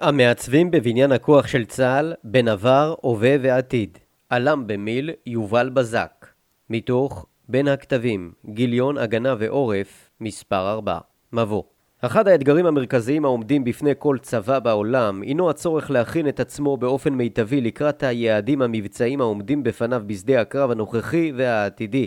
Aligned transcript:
המעצבים 0.00 0.70
בבניין 0.70 1.12
הכוח 1.12 1.46
של 1.46 1.64
צה"ל 1.64 2.14
בין 2.24 2.48
עבר, 2.48 2.94
הווה 3.00 3.36
ועתיד. 3.40 3.98
עלם 4.28 4.66
במיל, 4.66 5.10
יובל 5.26 5.68
בזק. 5.68 6.26
מתוך 6.70 7.26
בין 7.48 7.68
הכתבים, 7.68 8.32
גיליון, 8.46 8.98
הגנה 8.98 9.34
ועורף, 9.38 10.10
מספר 10.20 10.70
4. 10.70 10.98
מבוא 11.32 11.62
אחד 12.00 12.28
האתגרים 12.28 12.66
המרכזיים 12.66 13.24
העומדים 13.24 13.64
בפני 13.64 13.92
כל 13.98 14.18
צבא 14.22 14.58
בעולם 14.58 15.22
הינו 15.22 15.50
הצורך 15.50 15.90
להכין 15.90 16.28
את 16.28 16.40
עצמו 16.40 16.76
באופן 16.76 17.14
מיטבי 17.14 17.60
לקראת 17.60 18.02
היעדים 18.02 18.62
המבצעיים 18.62 19.20
העומדים 19.20 19.62
בפניו 19.62 20.02
בשדה 20.06 20.40
הקרב 20.40 20.70
הנוכחי 20.70 21.32
והעתידי. 21.36 22.06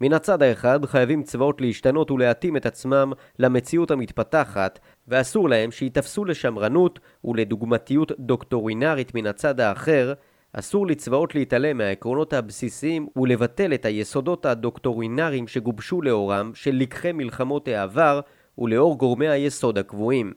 מן 0.00 0.12
הצד 0.12 0.42
האחד 0.42 0.84
חייבים 0.84 1.22
צבאות 1.22 1.60
להשתנות 1.60 2.10
ולהתאים 2.10 2.56
את 2.56 2.66
עצמם 2.66 3.12
למציאות 3.38 3.90
המתפתחת 3.90 4.78
ואסור 5.08 5.48
להם 5.48 5.70
שייתפסו 5.70 6.24
לשמרנות 6.24 6.98
ולדוגמתיות 7.24 8.12
דוקטורינרית 8.18 9.14
מן 9.14 9.26
הצד 9.26 9.60
האחר 9.60 10.12
אסור 10.52 10.86
לצבאות 10.86 11.34
להתעלם 11.34 11.78
מהעקרונות 11.78 12.32
הבסיסיים 12.32 13.08
ולבטל 13.16 13.74
את 13.74 13.84
היסודות 13.84 14.46
הדוקטורינריים 14.46 15.48
שגובשו 15.48 16.02
לאורם 16.02 16.50
של 16.54 16.74
לקחי 16.74 17.12
מלחמות 17.12 17.68
העבר 17.68 18.20
ולאור 18.58 18.98
גורמי 18.98 19.28
היסוד 19.28 19.78
הקבועים. 19.78 20.32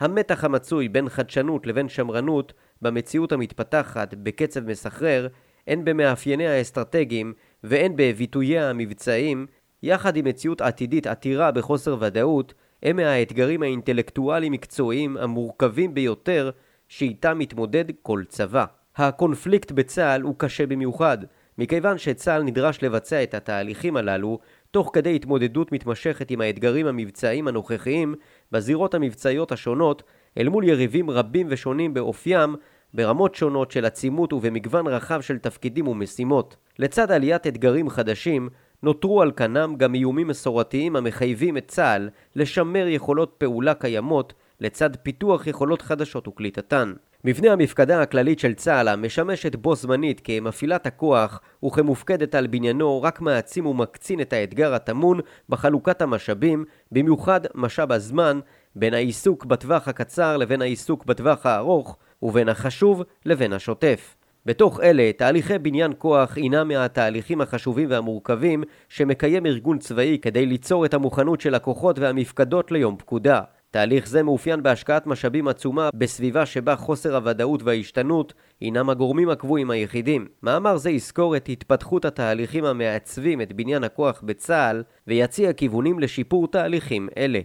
המתח 0.00 0.44
המצוי 0.44 0.88
בין 0.88 1.08
חדשנות 1.08 1.66
לבין 1.66 1.88
שמרנות 1.88 2.52
במציאות 2.82 3.32
המתפתחת 3.32 4.14
בקצב 4.14 4.66
מסחרר 4.66 5.28
הן 5.66 5.84
במאפייניה 5.84 6.52
האסטרטגיים 6.52 7.32
והן 7.64 7.92
בביטוייה 7.96 8.70
המבצעיים, 8.70 9.46
יחד 9.82 10.16
עם 10.16 10.24
מציאות 10.24 10.60
עתידית 10.60 11.06
עתירה 11.06 11.50
בחוסר 11.50 11.96
ודאות, 12.00 12.54
הם 12.82 12.96
מהאתגרים 12.96 13.62
האינטלקטואליים-מקצועיים 13.62 15.16
המורכבים 15.16 15.94
ביותר 15.94 16.50
שאיתם 16.88 17.38
מתמודד 17.38 17.84
כל 18.02 18.22
צבא. 18.28 18.64
הקונפליקט 18.96 19.72
בצה"ל 19.72 20.22
הוא 20.22 20.34
קשה 20.38 20.66
במיוחד, 20.66 21.18
מכיוון 21.58 21.98
שצה"ל 21.98 22.42
נדרש 22.42 22.82
לבצע 22.82 23.22
את 23.22 23.34
התהליכים 23.34 23.96
הללו 23.96 24.38
תוך 24.70 24.90
כדי 24.92 25.16
התמודדות 25.16 25.72
מתמשכת 25.72 26.30
עם 26.30 26.40
האתגרים 26.40 26.86
המבצעיים 26.86 27.48
הנוכחיים 27.48 28.14
בזירות 28.52 28.94
המבצעיות 28.94 29.52
השונות 29.52 30.02
אל 30.38 30.48
מול 30.48 30.64
יריבים 30.64 31.10
רבים 31.10 31.46
ושונים 31.50 31.94
באופיים 31.94 32.56
ברמות 32.94 33.34
שונות 33.34 33.70
של 33.70 33.84
עצימות 33.84 34.32
ובמגוון 34.32 34.86
רחב 34.86 35.20
של 35.20 35.38
תפקידים 35.38 35.88
ומשימות. 35.88 36.56
לצד 36.78 37.10
עליית 37.10 37.46
אתגרים 37.46 37.88
חדשים, 37.88 38.48
נותרו 38.82 39.22
על 39.22 39.32
כנם 39.36 39.74
גם 39.76 39.94
איומים 39.94 40.28
מסורתיים 40.28 40.96
המחייבים 40.96 41.56
את 41.56 41.68
צה"ל 41.68 42.08
לשמר 42.36 42.86
יכולות 42.88 43.34
פעולה 43.38 43.74
קיימות 43.74 44.32
לצד 44.60 44.96
פיתוח 44.96 45.46
יכולות 45.46 45.82
חדשות 45.82 46.28
וקליטתן. 46.28 46.92
מבנה 47.24 47.52
המפקדה 47.52 48.02
הכללית 48.02 48.38
של 48.38 48.54
צה"ל 48.54 48.88
המשמשת 48.88 49.56
בו 49.56 49.74
זמנית 49.74 50.20
כמפעילת 50.24 50.86
הכוח 50.86 51.40
וכמופקדת 51.64 52.34
על 52.34 52.46
בניינו 52.46 53.02
רק 53.02 53.20
מעצים 53.20 53.66
ומקצין 53.66 54.20
את 54.20 54.32
האתגר 54.32 54.74
הטמון 54.74 55.20
בחלוקת 55.48 56.02
המשאבים, 56.02 56.64
במיוחד 56.92 57.40
משאב 57.54 57.92
הזמן, 57.92 58.40
בין 58.76 58.94
העיסוק 58.94 59.44
בטווח 59.44 59.88
הקצר 59.88 60.36
לבין 60.36 60.62
העיסוק 60.62 61.04
בטווח 61.04 61.46
הארוך, 61.46 61.96
ובין 62.22 62.48
החשוב 62.48 63.02
לבין 63.26 63.52
השוטף. 63.52 64.16
בתוך 64.46 64.80
אלה, 64.80 65.10
תהליכי 65.16 65.58
בניין 65.58 65.92
כוח 65.98 66.36
הינם 66.36 66.68
מהתהליכים 66.68 67.40
החשובים 67.40 67.90
והמורכבים 67.90 68.62
שמקיים 68.88 69.46
ארגון 69.46 69.78
צבאי 69.78 70.18
כדי 70.22 70.46
ליצור 70.46 70.84
את 70.84 70.94
המוכנות 70.94 71.40
של 71.40 71.54
הכוחות 71.54 71.98
והמפקדות 71.98 72.72
ליום 72.72 72.96
פקודה. 72.96 73.40
תהליך 73.70 74.08
זה 74.08 74.22
מאופיין 74.22 74.62
בהשקעת 74.62 75.06
משאבים 75.06 75.48
עצומה 75.48 75.88
בסביבה 75.94 76.46
שבה 76.46 76.76
חוסר 76.76 77.16
הוודאות 77.16 77.62
וההשתנות 77.62 78.34
הינם 78.60 78.90
הגורמים 78.90 79.28
הקבועים 79.28 79.70
היחידים. 79.70 80.26
מאמר 80.42 80.76
זה 80.76 80.90
יזכור 80.90 81.36
את 81.36 81.48
התפתחות 81.48 82.04
התהליכים 82.04 82.64
המעצבים 82.64 83.40
את 83.40 83.52
בניין 83.52 83.84
הכוח 83.84 84.22
בצה"ל 84.24 84.82
ויציע 85.06 85.52
כיוונים 85.52 85.98
לשיפור 85.98 86.48
תהליכים 86.48 87.08
אלה. 87.16 87.40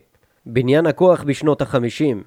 בניין 0.45 0.85
הכוח 0.85 1.23
בשנות 1.23 1.61
החמישים 1.61 2.23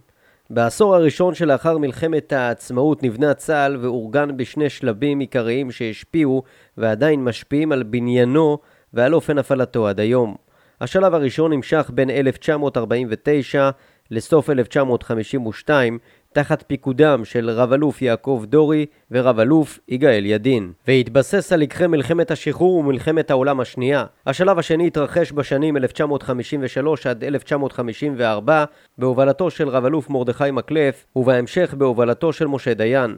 בעשור 0.50 0.94
הראשון 0.94 1.34
שלאחר 1.34 1.78
מלחמת 1.78 2.32
העצמאות 2.32 3.02
נבנה 3.02 3.34
צה"ל 3.34 3.76
ואורגן 3.80 4.36
בשני 4.36 4.70
שלבים 4.70 5.18
עיקריים 5.18 5.70
שהשפיעו 5.70 6.42
ועדיין 6.76 7.24
משפיעים 7.24 7.72
על 7.72 7.82
בניינו 7.82 8.58
ועל 8.94 9.14
אופן 9.14 9.38
הפעלתו 9.38 9.88
עד 9.88 10.00
היום. 10.00 10.36
השלב 10.80 11.14
הראשון 11.14 11.52
נמשך 11.52 11.90
בין 11.94 12.10
1949 12.10 13.70
לסוף 14.10 14.50
1952 14.50 15.98
תחת 16.32 16.64
פיקודם 16.66 17.24
של 17.24 17.50
רב-אלוף 17.50 18.02
יעקב 18.02 18.44
דורי 18.48 18.86
ורב-אלוף 19.10 19.78
יגאל 19.88 20.26
ידין, 20.26 20.72
והתבסס 20.88 21.52
על 21.52 21.60
לקחי 21.60 21.86
מלחמת 21.86 22.30
השחרור 22.30 22.74
ומלחמת 22.78 23.30
העולם 23.30 23.60
השנייה. 23.60 24.04
השלב 24.26 24.58
השני 24.58 24.86
התרחש 24.86 25.32
בשנים 25.32 25.76
1953 25.76 27.06
עד 27.06 27.24
1954 27.24 28.64
בהובלתו 28.98 29.50
של 29.50 29.68
רב-אלוף 29.68 30.10
מרדכי 30.10 30.50
מקלף, 30.52 31.06
ובהמשך 31.16 31.74
בהובלתו 31.78 32.32
של 32.32 32.46
משה 32.46 32.74
דיין. 32.74 33.16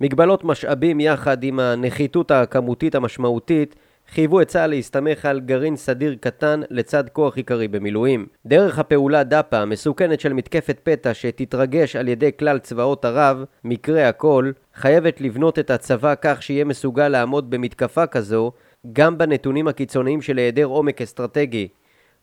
מגבלות 0.00 0.44
משאבים 0.44 1.00
יחד 1.00 1.44
עם 1.44 1.60
הנחיתות 1.60 2.30
הכמותית 2.30 2.94
המשמעותית 2.94 3.76
חייבו 4.14 4.40
את 4.40 4.48
צה"ל 4.48 4.70
להסתמך 4.70 5.24
על 5.24 5.40
גרעין 5.40 5.76
סדיר 5.76 6.16
קטן 6.20 6.60
לצד 6.70 7.04
כוח 7.08 7.36
עיקרי 7.36 7.68
במילואים. 7.68 8.26
דרך 8.46 8.78
הפעולה 8.78 9.24
דפ"א 9.24 9.56
המסוכנת 9.56 10.20
של 10.20 10.32
מתקפת 10.32 10.80
פתע 10.82 11.14
שתתרגש 11.14 11.96
על 11.96 12.08
ידי 12.08 12.30
כלל 12.38 12.58
צבאות 12.58 13.04
ערב, 13.04 13.44
מקרה 13.64 14.08
הכל, 14.08 14.50
חייבת 14.74 15.20
לבנות 15.20 15.58
את 15.58 15.70
הצבא 15.70 16.14
כך 16.22 16.42
שיהיה 16.42 16.64
מסוגל 16.64 17.08
לעמוד 17.08 17.50
במתקפה 17.50 18.06
כזו 18.06 18.52
גם 18.92 19.18
בנתונים 19.18 19.68
הקיצוניים 19.68 20.22
של 20.22 20.38
היעדר 20.38 20.64
עומק 20.64 21.02
אסטרטגי. 21.02 21.68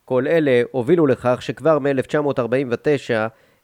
כל 0.05 0.27
אלה 0.27 0.61
הובילו 0.71 1.07
לכך 1.07 1.41
שכבר 1.41 1.79
מ-1949 1.79 3.13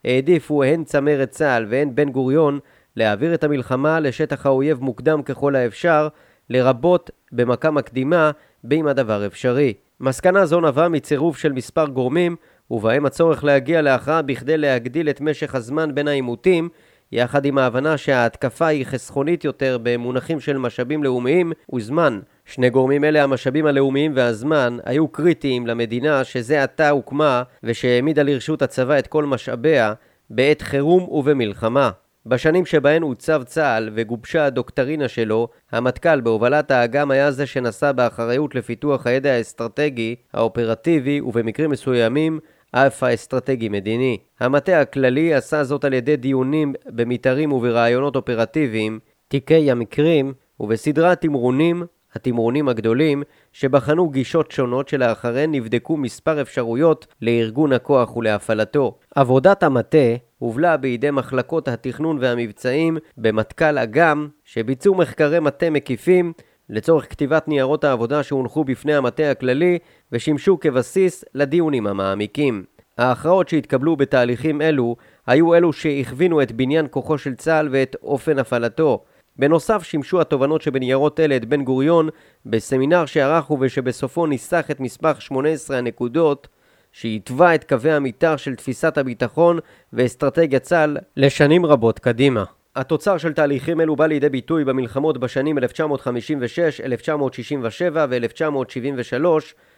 העדיפו 0.05 0.63
הן 0.63 0.83
צמרת 0.83 1.29
צה"ל 1.29 1.65
והן 1.69 1.95
בן 1.95 2.09
גוריון 2.09 2.59
להעביר 2.95 3.33
את 3.33 3.43
המלחמה 3.43 3.99
לשטח 3.99 4.45
האויב 4.45 4.81
מוקדם 4.81 5.23
ככל 5.23 5.55
האפשר 5.55 6.07
לרבות 6.49 7.09
במכה 7.35 7.71
מקדימה, 7.71 8.31
באם 8.63 8.87
הדבר 8.87 9.25
אפשרי. 9.25 9.73
מסקנה 9.99 10.45
זו 10.45 10.61
נבעה 10.61 10.89
מצירוף 10.89 11.37
של 11.37 11.51
מספר 11.51 11.85
גורמים, 11.85 12.35
ובהם 12.71 13.05
הצורך 13.05 13.43
להגיע 13.43 13.81
להכרעה 13.81 14.21
בכדי 14.21 14.57
להגדיל 14.57 15.09
את 15.09 15.21
משך 15.21 15.55
הזמן 15.55 15.95
בין 15.95 16.07
העימותים, 16.07 16.69
יחד 17.11 17.45
עם 17.45 17.57
ההבנה 17.57 17.97
שההתקפה 17.97 18.67
היא 18.67 18.85
חסכונית 18.85 19.43
יותר 19.43 19.77
במונחים 19.83 20.39
של 20.39 20.57
משאבים 20.57 21.03
לאומיים 21.03 21.51
וזמן. 21.75 22.19
שני 22.45 22.69
גורמים 22.69 23.03
אלה, 23.03 23.23
המשאבים 23.23 23.65
הלאומיים 23.65 24.11
והזמן, 24.15 24.77
היו 24.85 25.07
קריטיים 25.07 25.67
למדינה 25.67 26.23
שזה 26.23 26.63
עתה 26.63 26.89
הוקמה 26.89 27.43
ושהעמידה 27.63 28.23
לרשות 28.23 28.61
הצבא 28.61 28.99
את 28.99 29.07
כל 29.07 29.25
משאביה 29.25 29.93
בעת 30.29 30.61
חירום 30.61 31.03
ובמלחמה. 31.03 31.89
בשנים 32.27 32.65
שבהן 32.65 33.03
עוצב 33.03 33.43
צה"ל 33.45 33.89
וגובשה 33.93 34.45
הדוקטרינה 34.45 35.07
שלו, 35.07 35.47
המטכ"ל 35.71 36.21
בהובלת 36.21 36.71
האג"ם 36.71 37.11
היה 37.11 37.31
זה 37.31 37.45
שנשא 37.45 37.91
באחריות 37.91 38.55
לפיתוח 38.55 39.07
הידע 39.07 39.31
האסטרטגי, 39.31 40.15
האופרטיבי 40.33 41.21
ובמקרים 41.21 41.69
מסוימים 41.69 42.39
אף 42.71 43.03
האסטרטגי-מדיני. 43.03 44.17
המטה 44.39 44.81
הכללי 44.81 45.33
עשה 45.33 45.63
זאת 45.63 45.85
על 45.85 45.93
ידי 45.93 46.15
דיונים 46.15 46.73
במתארים 46.85 47.51
וברעיונות 47.51 48.15
אופרטיביים, 48.15 48.99
תיקי 49.27 49.71
המקרים 49.71 50.33
ובסדרת 50.59 51.21
תמרונים, 51.21 51.83
התמרונים 52.15 52.69
הגדולים, 52.69 53.23
שבחנו 53.53 54.09
גישות 54.09 54.51
שונות 54.51 54.87
שלאחריהן 54.89 55.51
נבדקו 55.51 55.97
מספר 55.97 56.41
אפשרויות 56.41 57.07
לארגון 57.21 57.73
הכוח 57.73 58.17
ולהפעלתו. 58.17 58.97
עבודת 59.15 59.63
המטה 59.63 60.07
הובלה 60.39 60.77
בידי 60.77 61.11
מחלקות 61.11 61.67
התכנון 61.67 62.17
והמבצעים 62.21 62.97
במטכ"ל 63.17 63.77
אג"ם, 63.77 64.27
שביצעו 64.43 64.95
מחקרי 64.95 65.39
מטה 65.39 65.69
מקיפים 65.69 66.33
לצורך 66.69 67.09
כתיבת 67.09 67.47
ניירות 67.47 67.83
העבודה 67.83 68.23
שהונחו 68.23 68.63
בפני 68.63 68.95
המטה 68.95 69.31
הכללי 69.31 69.79
ושימשו 70.11 70.59
כבסיס 70.59 71.25
לדיונים 71.35 71.87
המעמיקים. 71.87 72.63
ההכרעות 72.97 73.49
שהתקבלו 73.49 73.95
בתהליכים 73.95 74.61
אלו 74.61 74.95
היו 75.27 75.55
אלו 75.55 75.73
שהכווינו 75.73 76.41
את 76.41 76.51
בניין 76.51 76.87
כוחו 76.89 77.17
של 77.17 77.35
צה"ל 77.35 77.69
ואת 77.71 77.95
אופן 78.03 78.39
הפעלתו. 78.39 79.03
בנוסף 79.37 79.83
שימשו 79.83 80.21
התובנות 80.21 80.61
שבניירות 80.61 81.19
אלה 81.19 81.35
את 81.35 81.45
בן 81.45 81.63
גוריון 81.63 82.09
בסמינר 82.45 83.05
שערכו 83.05 83.57
ושבסופו 83.61 84.25
ניסח 84.25 84.65
את 84.71 84.79
מספר 84.79 85.19
18 85.19 85.77
הנקודות 85.77 86.47
שהתווה 86.91 87.55
את 87.55 87.63
קווי 87.63 87.91
המתאר 87.91 88.37
של 88.37 88.55
תפיסת 88.55 88.97
הביטחון 88.97 89.59
ואסטרטגיית 89.93 90.63
צה"ל 90.63 90.97
לשנים 91.17 91.65
רבות 91.65 91.99
קדימה. 91.99 92.43
התוצר 92.75 93.17
של 93.17 93.33
תהליכים 93.33 93.81
אלו 93.81 93.95
בא 93.95 94.05
לידי 94.05 94.29
ביטוי 94.29 94.65
במלחמות 94.65 95.17
בשנים 95.17 95.57
1956, 95.57 96.81
1967 96.81 98.05
ו-1973, 98.09 99.25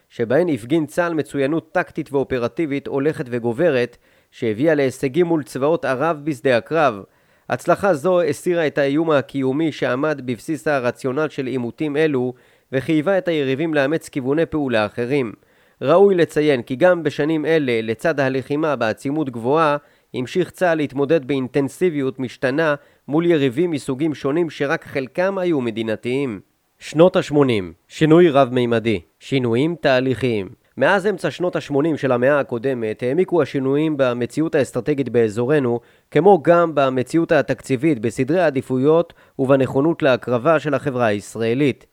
שבהן 0.09 0.49
הפגין 0.49 0.85
צה"ל 0.85 1.13
מצוינות 1.13 1.71
טקטית 1.71 2.13
ואופרטיבית 2.13 2.87
הולכת 2.87 3.25
וגוברת, 3.29 3.97
שהביאה 4.31 4.75
להישגים 4.75 5.25
מול 5.25 5.43
צבאות 5.43 5.85
ערב 5.85 6.21
בשדה 6.23 6.57
הקרב. 6.57 7.03
הצלחה 7.49 7.93
זו 7.93 8.21
הסירה 8.21 8.67
את 8.67 8.77
האיום 8.77 9.11
הקיומי 9.11 9.71
שעמד 9.71 10.21
בבסיס 10.25 10.67
הרציונל 10.67 11.29
של 11.29 11.45
עימותים 11.45 11.97
אלו 11.97 12.33
וחייבה 12.71 13.17
את 13.17 13.27
היריבים 13.27 13.73
לאמץ 13.73 14.09
כיווני 14.09 14.45
פעולה 14.45 14.85
אחרים. 14.85 15.33
ראוי 15.81 16.15
לציין 16.15 16.61
כי 16.61 16.75
גם 16.75 17.03
בשנים 17.03 17.45
אלה, 17.45 17.81
לצד 17.81 18.19
הלחימה 18.19 18.75
בעצימות 18.75 19.29
גבוהה, 19.29 19.77
המשיך 20.13 20.49
צה"ל 20.49 20.77
להתמודד 20.77 21.27
באינטנסיביות 21.27 22.19
משתנה 22.19 22.75
מול 23.07 23.25
יריבים 23.25 23.71
מסוגים 23.71 24.13
שונים 24.13 24.49
שרק 24.49 24.85
חלקם 24.85 25.37
היו 25.37 25.61
מדינתיים. 25.61 26.39
שנות 26.79 27.15
ה-80, 27.15 27.63
שינוי 27.87 28.29
רב-מימדי, 28.29 28.99
שינויים 29.19 29.75
תהליכיים. 29.81 30.49
מאז 30.77 31.07
אמצע 31.07 31.31
שנות 31.31 31.55
ה-80 31.55 31.97
של 31.97 32.11
המאה 32.11 32.39
הקודמת 32.39 33.03
העמיקו 33.03 33.41
השינויים 33.41 33.97
במציאות 33.97 34.55
האסטרטגית 34.55 35.09
באזורנו, 35.09 35.79
כמו 36.11 36.39
גם 36.43 36.71
במציאות 36.75 37.31
התקציבית, 37.31 37.99
בסדרי 37.99 38.39
העדיפויות 38.39 39.13
ובנכונות 39.39 40.03
להקרבה 40.03 40.59
של 40.59 40.73
החברה 40.73 41.05
הישראלית. 41.05 41.85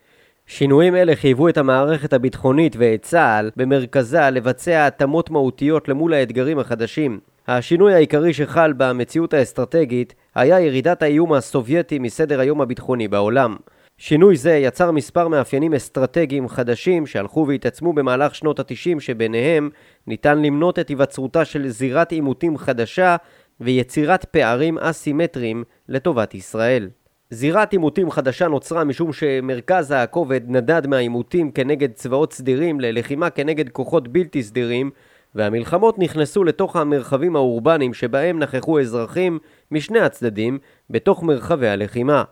שינויים 0.47 0.97
אלה 0.97 1.17
חייבו 1.17 1.49
את 1.49 1.59
המערכת 1.59 2.13
הביטחונית 2.13 2.77
ואת 2.79 3.03
צה"ל 3.03 3.51
במרכזה 3.57 4.31
לבצע 4.31 4.87
התאמות 4.87 5.31
מהותיות 5.31 5.89
למול 5.89 6.15
האתגרים 6.15 6.59
החדשים. 6.59 7.21
השינוי 7.49 7.95
העיקרי 7.95 8.33
שחל 8.33 8.73
במציאות 8.77 9.35
האסטרטגית 9.35 10.15
היה 10.35 10.61
ירידת 10.61 11.03
האיום 11.03 11.33
הסובייטי 11.33 11.99
מסדר 11.99 12.41
היום 12.41 12.61
הביטחוני 12.61 13.09
בעולם. 13.09 13.57
שינוי 13.99 14.37
זה 14.37 14.57
יצר 14.57 14.91
מספר 14.91 15.29
מאפיינים 15.29 15.75
אסטרטגיים 15.75 16.49
חדשים 16.49 17.07
שהלכו 17.07 17.47
והתעצמו 17.49 17.93
במהלך 17.93 18.35
שנות 18.35 18.61
התשעים 18.61 19.01
שביניהם 19.01 19.71
ניתן 20.07 20.43
למנות 20.43 20.79
את 20.79 20.89
היווצרותה 20.89 21.45
של 21.45 21.69
זירת 21.69 22.13
עימותים 22.13 22.59
חדשה 22.59 23.17
ויצירת 23.61 24.25
פערים 24.25 24.79
אסימטריים 24.79 25.65
לטובת 25.89 26.35
ישראל. 26.35 26.89
זירת 27.31 27.73
עימותים 27.73 28.11
חדשה 28.11 28.49
נוצרה 28.49 28.85
משום 28.85 29.13
שמרכז 29.13 29.91
הכובד 29.97 30.41
נדד 30.47 30.87
מהעימותים 30.87 31.51
כנגד 31.51 31.93
צבאות 31.93 32.33
סדירים 32.33 32.81
ללחימה 32.81 33.31
כנגד 33.31 33.69
כוחות 33.69 34.09
בלתי 34.09 34.43
סדירים 34.43 34.91
והמלחמות 35.35 35.99
נכנסו 35.99 36.45
לתוך 36.45 36.77
המרחבים 36.77 37.37
האורבניים 37.37 37.95
שבהם 37.95 38.39
נכחו 38.39 38.81
אזרחים 38.81 39.39
משני 39.71 40.01
הצדדים 40.01 40.59
בתוך 40.91 41.23
מרחבי 41.23 41.69
הלחימה. 41.69 42.25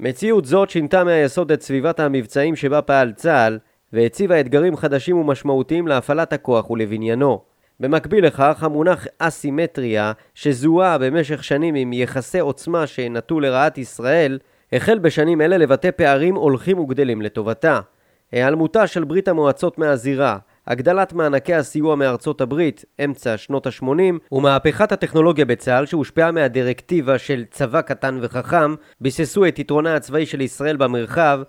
מציאות 0.00 0.44
זאת 0.44 0.70
שינתה 0.70 1.04
מהיסוד 1.04 1.52
את 1.52 1.62
סביבת 1.62 2.00
המבצעים 2.00 2.56
שבה 2.56 2.82
פעל 2.82 3.12
צה"ל 3.12 3.58
והציבה 3.92 4.40
אתגרים 4.40 4.76
חדשים 4.76 5.16
ומשמעותיים 5.16 5.88
להפעלת 5.88 6.32
הכוח 6.32 6.70
ולבניינו. 6.70 7.40
במקביל 7.80 8.26
לכך, 8.26 8.62
המונח 8.62 9.06
אסימטריה, 9.18 10.12
שזוהה 10.34 10.98
במשך 10.98 11.44
שנים 11.44 11.74
עם 11.74 11.92
יחסי 11.92 12.38
עוצמה 12.38 12.86
שנטו 12.86 13.40
לרעת 13.40 13.78
ישראל, 13.78 14.38
החל 14.72 14.98
בשנים 14.98 15.40
אלה 15.40 15.56
לבטא 15.56 15.90
פערים 15.90 16.34
הולכים 16.34 16.78
וגדלים 16.78 17.22
לטובתה. 17.22 17.80
היעלמותה 18.32 18.86
של 18.86 19.04
ברית 19.04 19.28
המועצות 19.28 19.78
מהזירה, 19.78 20.38
הגדלת 20.68 21.12
מענקי 21.12 21.54
הסיוע 21.54 21.96
מארצות 21.96 22.40
הברית, 22.40 22.84
אמצע 23.04 23.36
שנות 23.36 23.66
ה-80, 23.66 24.32
ומהפכת 24.32 24.92
הטכנולוגיה 24.92 25.44
בצה"ל 25.44 25.86
שהושפעה 25.86 26.32
מהדירקטיבה 26.32 27.18
של 27.18 27.44
צבא 27.50 27.80
קטן 27.80 28.18
וחכם, 28.22 28.74
ביססו 29.00 29.46
את 29.46 29.58
יתרונה 29.58 29.96
הצבאי 29.96 30.26
של 30.26 30.40
ישראל 30.40 30.76
במרחב, 30.76 31.40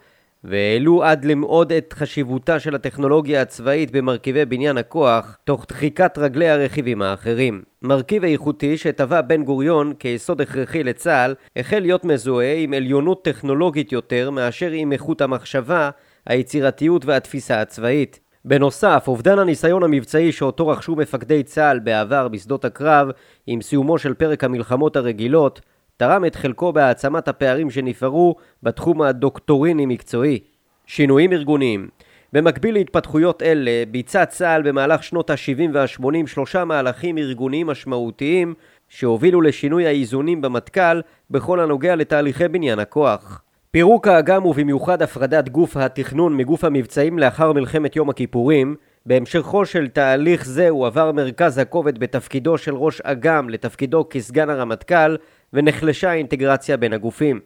והעלו 0.43 1.03
עד 1.03 1.25
למאוד 1.25 1.71
את 1.71 1.93
חשיבותה 1.93 2.59
של 2.59 2.75
הטכנולוגיה 2.75 3.41
הצבאית 3.41 3.91
במרכיבי 3.91 4.45
בניין 4.45 4.77
הכוח, 4.77 5.37
תוך 5.43 5.65
דחיקת 5.69 6.17
רגלי 6.17 6.49
הרכיבים 6.49 7.01
האחרים. 7.01 7.61
מרכיב 7.81 8.23
איכותי 8.23 8.77
שטבע 8.77 9.21
בן 9.21 9.43
גוריון 9.43 9.93
כיסוד 9.99 10.41
הכרחי 10.41 10.83
לצה"ל, 10.83 11.35
החל 11.55 11.79
להיות 11.79 12.05
מזוהה 12.05 12.55
עם 12.55 12.73
עליונות 12.73 13.23
טכנולוגית 13.25 13.91
יותר 13.91 14.29
מאשר 14.29 14.71
עם 14.71 14.91
איכות 14.91 15.21
המחשבה, 15.21 15.89
היצירתיות 16.25 17.05
והתפיסה 17.05 17.61
הצבאית. 17.61 18.28
בנוסף, 18.45 19.03
אובדן 19.07 19.39
הניסיון 19.39 19.83
המבצעי 19.83 20.31
שאותו 20.31 20.67
רכשו 20.67 20.95
מפקדי 20.95 21.43
צה"ל 21.43 21.79
בעבר 21.79 22.27
בשדות 22.27 22.65
הקרב 22.65 23.09
עם 23.47 23.61
סיומו 23.61 23.97
של 23.97 24.13
פרק 24.13 24.43
המלחמות 24.43 24.95
הרגילות, 24.95 25.61
תרם 25.97 26.25
את 26.25 26.35
חלקו 26.35 26.73
בהעצמת 26.73 27.27
הפערים 27.27 27.71
שנפערו 27.71 28.35
בתחום 28.63 29.01
הדוקטוריני-מקצועי. 29.01 30.39
שינויים 30.85 31.33
ארגוניים 31.33 31.89
במקביל 32.33 32.73
להתפתחויות 32.73 33.41
אלה, 33.41 33.83
ביצע 33.91 34.25
צה"ל 34.25 34.61
במהלך 34.61 35.03
שנות 35.03 35.29
ה-70 35.29 35.69
וה-80 35.73 36.27
שלושה 36.27 36.65
מהלכים 36.65 37.17
ארגוניים 37.17 37.67
משמעותיים 37.67 38.53
שהובילו 38.89 39.41
לשינוי 39.41 39.87
האיזונים 39.87 40.41
במטכ"ל 40.41 41.01
בכל 41.29 41.59
הנוגע 41.59 41.95
לתהליכי 41.95 42.47
בניין 42.47 42.79
הכוח. 42.79 43.41
פירוק 43.71 44.07
האג"ם 44.07 44.45
ובמיוחד 44.45 45.01
הפרדת 45.01 45.49
גוף 45.49 45.77
התכנון 45.77 46.37
מגוף 46.37 46.63
המבצעים 46.63 47.19
לאחר 47.19 47.53
מלחמת 47.53 47.95
יום 47.95 48.09
הכיפורים 48.09 48.75
בהמשכו 49.05 49.65
של 49.65 49.87
תהליך 49.87 50.45
זה 50.45 50.69
הועבר 50.69 51.11
מרכז 51.11 51.57
הכובד 51.57 51.97
בתפקידו 51.97 52.57
של 52.57 52.75
ראש 52.75 53.01
אג"ם 53.01 53.49
לתפקידו 53.49 54.05
כסגן 54.09 54.49
הרמטכ"ל 54.49 55.17
ונחלשה 55.53 56.09
האינטגרציה 56.09 56.77
בין 56.77 56.93
הגופים. 56.93 57.39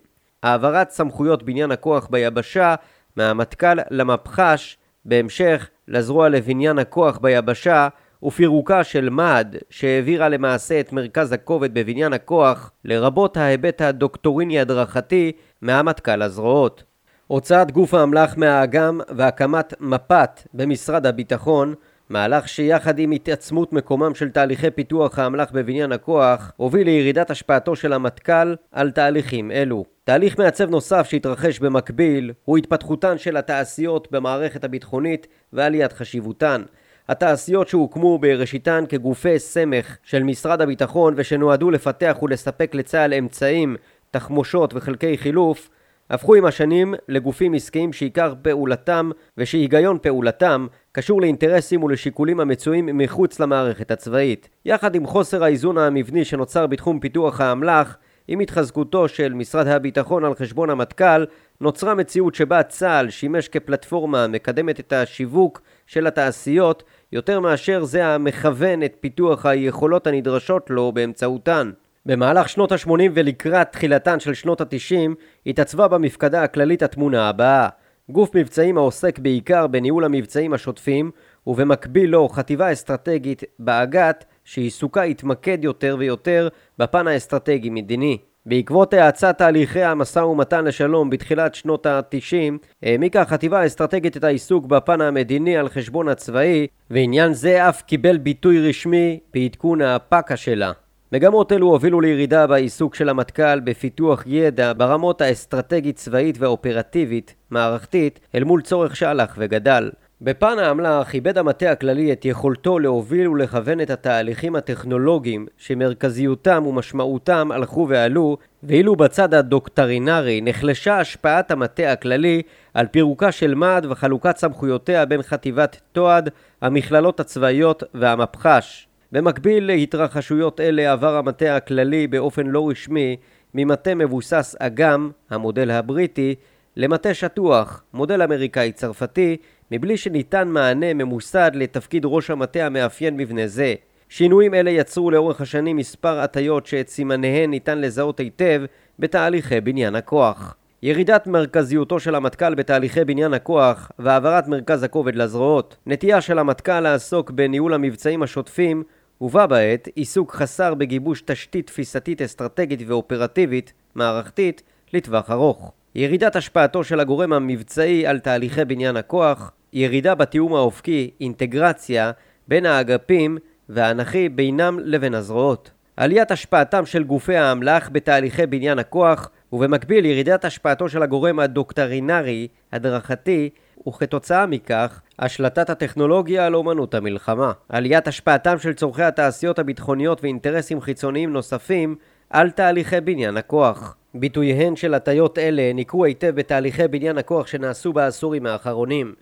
העברת 0.44 0.90
סמכויות 0.90 1.44
בניין 1.44 1.72
הכוח 1.72 2.08
ביבשה 2.12 2.75
מהמטכ"ל 3.16 3.78
למפח"ש 3.92 4.78
בהמשך 5.06 5.70
לזרוע 5.88 6.30
לבניין 6.30 6.80
הכוח 6.80 7.18
ביבשה 7.18 7.88
ופירוקה 8.24 8.84
של 8.84 9.10
מד 9.10 9.56
שהעבירה 9.70 10.30
למעשה 10.30 10.80
את 10.80 10.94
מרכז 10.94 11.31
הכובד 11.31 11.74
בבניין 11.74 12.14
הכוח 12.14 12.72
לרבות 12.86 13.38
ההיבט 13.38 13.81
הדוקטוריני 13.81 14.60
הדרכתי 14.60 15.31
מהמטכ"ל 15.62 16.22
הזרועות. 16.22 16.84
הוצאת 17.28 17.72
גוף 17.72 17.94
האמל"ח 17.94 18.38
מהאג"ם 18.38 19.00
והקמת 19.16 19.74
מפ"ת 19.80 20.48
במשרד 20.54 21.06
הביטחון 21.06 21.74
מהלך 22.10 22.48
שיחד 22.48 23.00
עם 23.00 23.12
התעצמות 23.12 23.74
מקומם 23.74 24.16
של 24.16 24.30
תהליכי 24.30 24.72
פיתוח 24.72 25.20
האמל"ח 25.20 25.52
בבניין 25.52 25.92
הכוח 25.92 26.52
הוביל 26.58 26.86
לירידת 26.86 27.31
השפעתו 27.31 27.75
של 27.75 27.94
המטכ"ל 27.94 28.56
על 28.72 28.92
תהליכים 28.92 29.52
אלו. 29.52 29.86
תהליך 30.04 30.40
מעצב 30.40 30.70
נוסף 30.70 31.08
שהתרחש 31.10 31.60
במקביל 31.60 32.31
הוא 32.46 32.58
התפתחותן 32.58 33.18
של 33.18 33.38
התעשיות 33.38 34.08
במערכת 34.12 34.64
הביטחונית 34.64 35.28
ועליית 35.54 35.94
חשיבותן. 35.94 36.62
התעשיות 37.10 37.68
שהוקמו 37.68 38.18
בראשיתן 38.18 38.84
כגופי 38.90 39.40
סמך 39.40 39.98
של 40.04 40.24
משרד 40.24 40.62
הביטחון 40.62 41.14
ושנועדו 41.18 41.72
לפתח 41.72 42.18
ולספק 42.22 42.76
לצה"ל 42.76 43.14
אמצעים, 43.14 43.76
תחמושות 44.12 44.74
וחלקי 44.74 45.18
חילוף 45.18 45.70
הפכו 46.10 46.36
עם 46.36 46.46
השנים 46.46 46.94
לגופים 47.08 47.54
עסקיים 47.54 47.94
שעיקר 47.94 48.34
פעולתם 48.42 49.12
ושהיגיון 49.38 49.98
פעולתם 50.01 50.68
קשור 50.92 51.22
לאינטרסים 51.22 51.84
ולשיקולים 51.84 52.39
המצויים 52.39 52.98
מחוץ 52.98 53.39
למערכת 53.39 53.92
הצבאית. 53.92 54.50
יחד 54.66 54.96
עם 54.96 55.06
חוסר 55.06 55.44
האיזון 55.44 55.77
המבני 55.77 56.25
שנוצר 56.25 56.68
בתחום 56.68 57.00
פיתוח 57.00 57.42
האמל"ח, 57.42 57.98
עם 58.27 58.39
התחזקותו 58.39 59.08
של 59.08 59.34
משרד 59.34 59.68
הביטחון 59.68 60.25
על 60.25 60.36
חשבון 60.36 60.70
המטכ"ל, 60.70 61.25
נוצרה 61.62 61.96
מציאות 61.96 62.36
שבה 62.36 62.63
צה"ל 62.63 63.10
שימש 63.10 63.48
כפלטפורמה 63.48 64.24
המקדמת 64.24 64.80
את 64.80 64.94
השיווק 64.94 65.62
של 65.88 66.08
התעשיות 66.08 66.84
יותר 67.13 67.39
מאשר 67.39 67.84
זה 67.84 68.05
המכוון 68.05 68.84
את 68.84 68.96
פיתוח 69.00 69.46
היכולות 69.46 70.08
הנדרשות 70.08 70.70
לו 70.70 70.91
באמצעותן. 70.91 71.72
במהלך 72.05 72.50
שנות 72.50 72.72
ה-80 72.72 72.89
ולקראת 73.13 73.72
תחילתן 73.72 74.20
של 74.20 74.34
שנות 74.34 74.62
ה-90 74.62 75.12
התעצבה 75.46 75.88
במפקדה 75.88 76.43
הכללית 76.43 76.84
התמונה 76.84 77.29
הבאה 77.29 77.70
גוף 78.10 78.36
מבצעים 78.36 78.77
העוסק 78.77 79.20
בעיקר 79.20 79.67
בניהול 79.67 80.05
המבצעים 80.05 80.53
השוטפים 80.53 81.12
ובמקביל 81.48 82.10
לו 82.10 82.29
חטיבה 82.29 82.72
אסטרטגית 82.72 83.43
באג"ת 83.60 84.25
שעיסוקה 84.43 85.03
התמקד 85.03 85.63
יותר 85.63 85.96
ויותר 86.00 86.48
בפן 86.77 87.08
האסטרטגי-מדיני. 87.08 88.17
בעקבות 88.46 88.94
האצת 88.94 89.38
תהליכי 89.38 89.84
המשא 89.84 90.20
ומתן 90.20 90.66
לשלום 90.66 91.10
בתחילת 91.10 91.56
שנות 91.56 91.86
ה-90, 91.86 92.54
העמיקה 92.84 93.22
החטיבה 93.22 93.60
האסטרטגית 93.60 94.18
את 94.18 94.24
העיסוק 94.24 94.66
בפן 94.66 95.02
המדיני 95.02 95.58
על 95.58 95.70
חשבון 95.70 96.10
הצבאי, 96.10 96.68
ועניין 96.90 97.34
זה 97.34 97.70
אף 97.70 97.82
קיבל 97.82 98.18
ביטוי 98.18 98.70
רשמי 98.70 99.20
בעדכון 99.34 99.82
הפק"א 99.82 100.36
שלה. 100.36 100.72
מגמות 101.12 101.52
אלו 101.52 101.68
הובילו 101.68 102.02
לירידה 102.02 102.48
בעיסוק 102.48 102.96
של 102.96 103.10
המטכ"ל 103.10 103.60
בפיתוח 103.60 104.24
ידע 104.28 104.74
ברמות 104.78 105.22
האסטרטגית 105.22 105.96
צבאית 105.96 106.38
והאופרטיבית 106.40 107.36
מערכתית 107.50 108.20
אל 108.36 108.44
מול 108.44 108.62
צורך 108.62 108.96
שהלך 108.96 109.36
וגדל. 109.38 109.90
בפן 110.25 110.60
האמל"ח 110.60 111.13
איבד 111.13 111.38
המטה 111.38 111.72
הכללי 111.72 112.13
את 112.13 112.25
יכולתו 112.25 112.80
להוביל 112.80 113.27
ולכוון 113.27 113.82
את 113.82 113.89
התהליכים 113.89 114.56
הטכנולוגיים 114.56 115.48
שמרכזיותם 115.58 116.63
ומשמעותם 116.68 117.50
הלכו 117.51 117.88
ועלו 117.89 118.38
ואילו 118.63 118.96
בצד 118.96 119.34
הדוקטרינרי 119.34 120.42
נחלשה 120.42 121.00
השפעת 121.00 121.51
המטה 121.51 121.92
הכללי 121.92 122.42
על 122.74 122.88
פירוקה 122.88 123.32
של 123.32 123.56
מד 123.56 123.86
וחלוקת 123.89 124.38
סמכויותיה 124.38 125.06
בין 125.06 125.22
חטיבת 125.22 125.82
תועד, 125.92 126.30
המכללות 126.62 127.20
הצבאיות 127.20 127.84
והמפח"ש. 127.94 128.88
במקביל 129.12 129.65
להתרחשויות 129.65 130.60
אלה 130.60 130.92
עבר 130.92 131.15
המטה 131.15 131.56
הכללי 131.56 132.08
באופן 132.08 132.48
לא 132.48 132.70
רשמי 132.70 133.18
ממטה 133.53 133.96
מבוסס 133.96 134.56
אגם, 134.60 135.12
המודל 135.30 135.72
הבריטי, 135.72 136.36
למטה 136.77 137.13
שטוח, 137.13 137.84
מודל 137.94 138.22
אמריקאי-צרפתי, 138.22 139.38
מבלי 139.75 139.98
שניתן 139.98 140.48
מענה 140.48 140.94
ממוסד 140.94 141.51
לתפקיד 141.53 142.06
ראש 142.06 142.30
המטה 142.30 142.65
המאפיין 142.65 143.18
מבנה 143.18 143.48
זה. 143.48 143.75
שינויים 144.10 144.53
אלה 144.53 144.70
יצרו 144.70 145.12
לאורך 145.12 145.42
השנים 145.42 145.77
מספר 145.77 146.20
הטיות 146.20 146.65
שאת 146.65 146.89
סימניהן 146.89 147.50
ניתן 147.50 147.82
לזהות 147.82 148.20
היטב 148.20 148.62
בתהליכי 149.00 149.62
בניין 149.62 149.96
הכוח. 149.96 150.56
ירידת 150.84 151.27
מרכזיותו 151.27 152.00
של 152.00 152.15
המטכ"ל 152.15 152.56
בתהליכי 152.56 153.06
בניין 153.06 153.34
הכוח 153.34 153.92
והעברת 154.00 154.48
מרכז 154.48 154.84
הכובד 154.84 155.15
לזרועות, 155.15 155.77
נטייה 155.86 156.22
של 156.22 156.39
המטכ"ל 156.39 156.80
לעסוק 156.80 157.32
בניהול 157.32 157.74
המבצעים 157.74 158.24
השוטפים 158.24 158.84
ובה 159.22 159.48
בעת 159.48 159.88
עיסוק 159.96 160.36
חסר 160.36 160.74
בגיבוש 160.74 161.22
תשתית 161.22 161.68
תפיסתית 161.68 162.22
אסטרטגית 162.22 162.80
ואופרטיבית 162.88 163.74
מערכתית 163.96 164.63
לטווח 164.94 165.32
ארוך. 165.32 165.72
ירידת 165.96 166.36
השפעתו 166.36 166.84
של 166.84 167.00
הגורם 167.00 167.34
המבצעי 167.34 168.08
על 168.08 168.20
תהליכי 168.20 168.65
בניין 168.65 168.98
הכוח, 168.98 169.51
ירידה 169.74 170.15
בתיאום 170.15 170.56
האופקי, 170.56 171.12
אינטגרציה 171.22 172.12
בין 172.48 172.65
האגפים 172.65 173.38
והאנכי 173.70 174.30
בינם 174.30 174.80
לבין 174.80 175.13
הזרועות. 175.13 175.72
עליית 175.98 176.32
השפעתם 176.32 176.86
של 176.86 177.03
גופי 177.03 177.36
האמל"ח 177.36 177.89
בתהליכי 177.92 178.46
בניין 178.46 178.80
הכוח 178.80 179.30
ובמקביל 179.53 180.06
ירידת 180.06 180.46
השפעתו 180.46 180.89
של 180.89 181.03
הגורם 181.03 181.39
הדוקטרינרי, 181.39 182.48
הדרכתי, 182.72 183.50
וכתוצאה 183.88 184.46
מכך, 184.46 185.01
השלטת 185.20 185.70
הטכנולוגיה 185.70 186.46
על 186.46 186.56
אומנות 186.56 186.96
המלחמה. 186.96 187.51
עליית 187.70 188.08
השפעתם 188.08 188.58
של 188.58 188.74
צורכי 188.74 189.03
התעשיות 189.03 189.60
הביטחוניות 189.60 190.24
ואינטרסים 190.24 190.82
חיצוניים 190.82 191.34
נוספים 191.34 191.96
על 192.30 192.50
תהליכי 192.50 193.01
בניין 193.01 193.38
הכוח. 193.38 193.96
ביטוייהן 194.13 194.75
של 194.75 194.94
הטיות 194.94 195.38
אלה 195.38 195.74
ניכרו 195.74 196.06
היטב 196.06 196.36
בתהליכי 196.36 196.88
בניין 196.88 197.18
הכוח 197.18 197.48
שנעשו 197.48 197.94
בעשורים 197.94 198.46
האחרונים. 198.46 199.13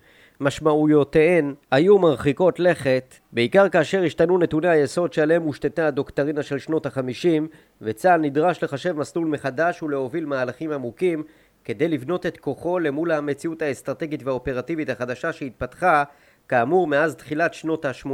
משמעויותיהן 0.42 1.54
היו 1.70 1.98
מרחיקות 1.98 2.60
לכת, 2.60 3.14
בעיקר 3.32 3.68
כאשר 3.68 4.02
השתנו 4.02 4.38
נתוני 4.38 4.68
היסוד 4.68 5.12
שעליהם 5.12 5.42
הושתתה 5.42 5.86
הדוקטרינה 5.86 6.42
של 6.42 6.58
שנות 6.58 6.86
החמישים, 6.86 7.48
וצה"ל 7.80 8.20
נדרש 8.20 8.64
לחשב 8.64 8.92
מסלול 8.96 9.26
מחדש 9.26 9.82
ולהוביל 9.82 10.26
מהלכים 10.26 10.72
עמוקים 10.72 11.22
כדי 11.64 11.88
לבנות 11.88 12.26
את 12.26 12.36
כוחו 12.36 12.78
למול 12.78 13.12
המציאות 13.12 13.62
האסטרטגית 13.62 14.22
והאופרטיבית 14.22 14.90
החדשה 14.90 15.32
שהתפתחה, 15.32 16.04
כאמור 16.48 16.86
מאז 16.86 17.14
תחילת 17.14 17.54
שנות 17.54 17.84
ה-80. 17.84 18.08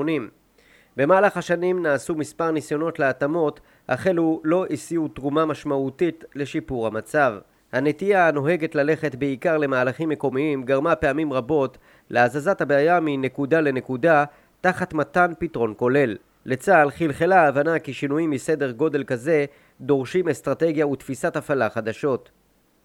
במהלך 0.96 1.36
השנים 1.36 1.82
נעשו 1.82 2.14
מספר 2.14 2.50
ניסיונות 2.50 2.98
להתאמות, 2.98 3.60
אך 3.86 4.06
אלו 4.06 4.40
לא 4.44 4.66
הסיעו 4.70 5.08
תרומה 5.08 5.44
משמעותית 5.44 6.24
לשיפור 6.34 6.86
המצב. 6.86 7.34
הנטייה 7.72 8.28
הנוהגת 8.28 8.74
ללכת 8.74 9.14
בעיקר 9.14 9.58
למהלכים 9.58 10.08
מקומיים 10.08 10.62
גרמה 10.62 10.94
פעמים 10.94 11.32
רבות 11.32 11.78
להזזת 12.10 12.60
הבעיה 12.60 13.00
מנקודה 13.02 13.60
לנקודה 13.60 14.24
תחת 14.60 14.94
מתן 14.94 15.32
פתרון 15.38 15.74
כולל. 15.76 16.16
לצה"ל 16.46 16.90
חלחלה 16.90 17.42
ההבנה 17.42 17.78
כי 17.78 17.92
שינויים 17.92 18.30
מסדר 18.30 18.70
גודל 18.70 19.04
כזה 19.04 19.44
דורשים 19.80 20.28
אסטרטגיה 20.28 20.86
ותפיסת 20.86 21.36
הפעלה 21.36 21.70
חדשות. 21.70 22.30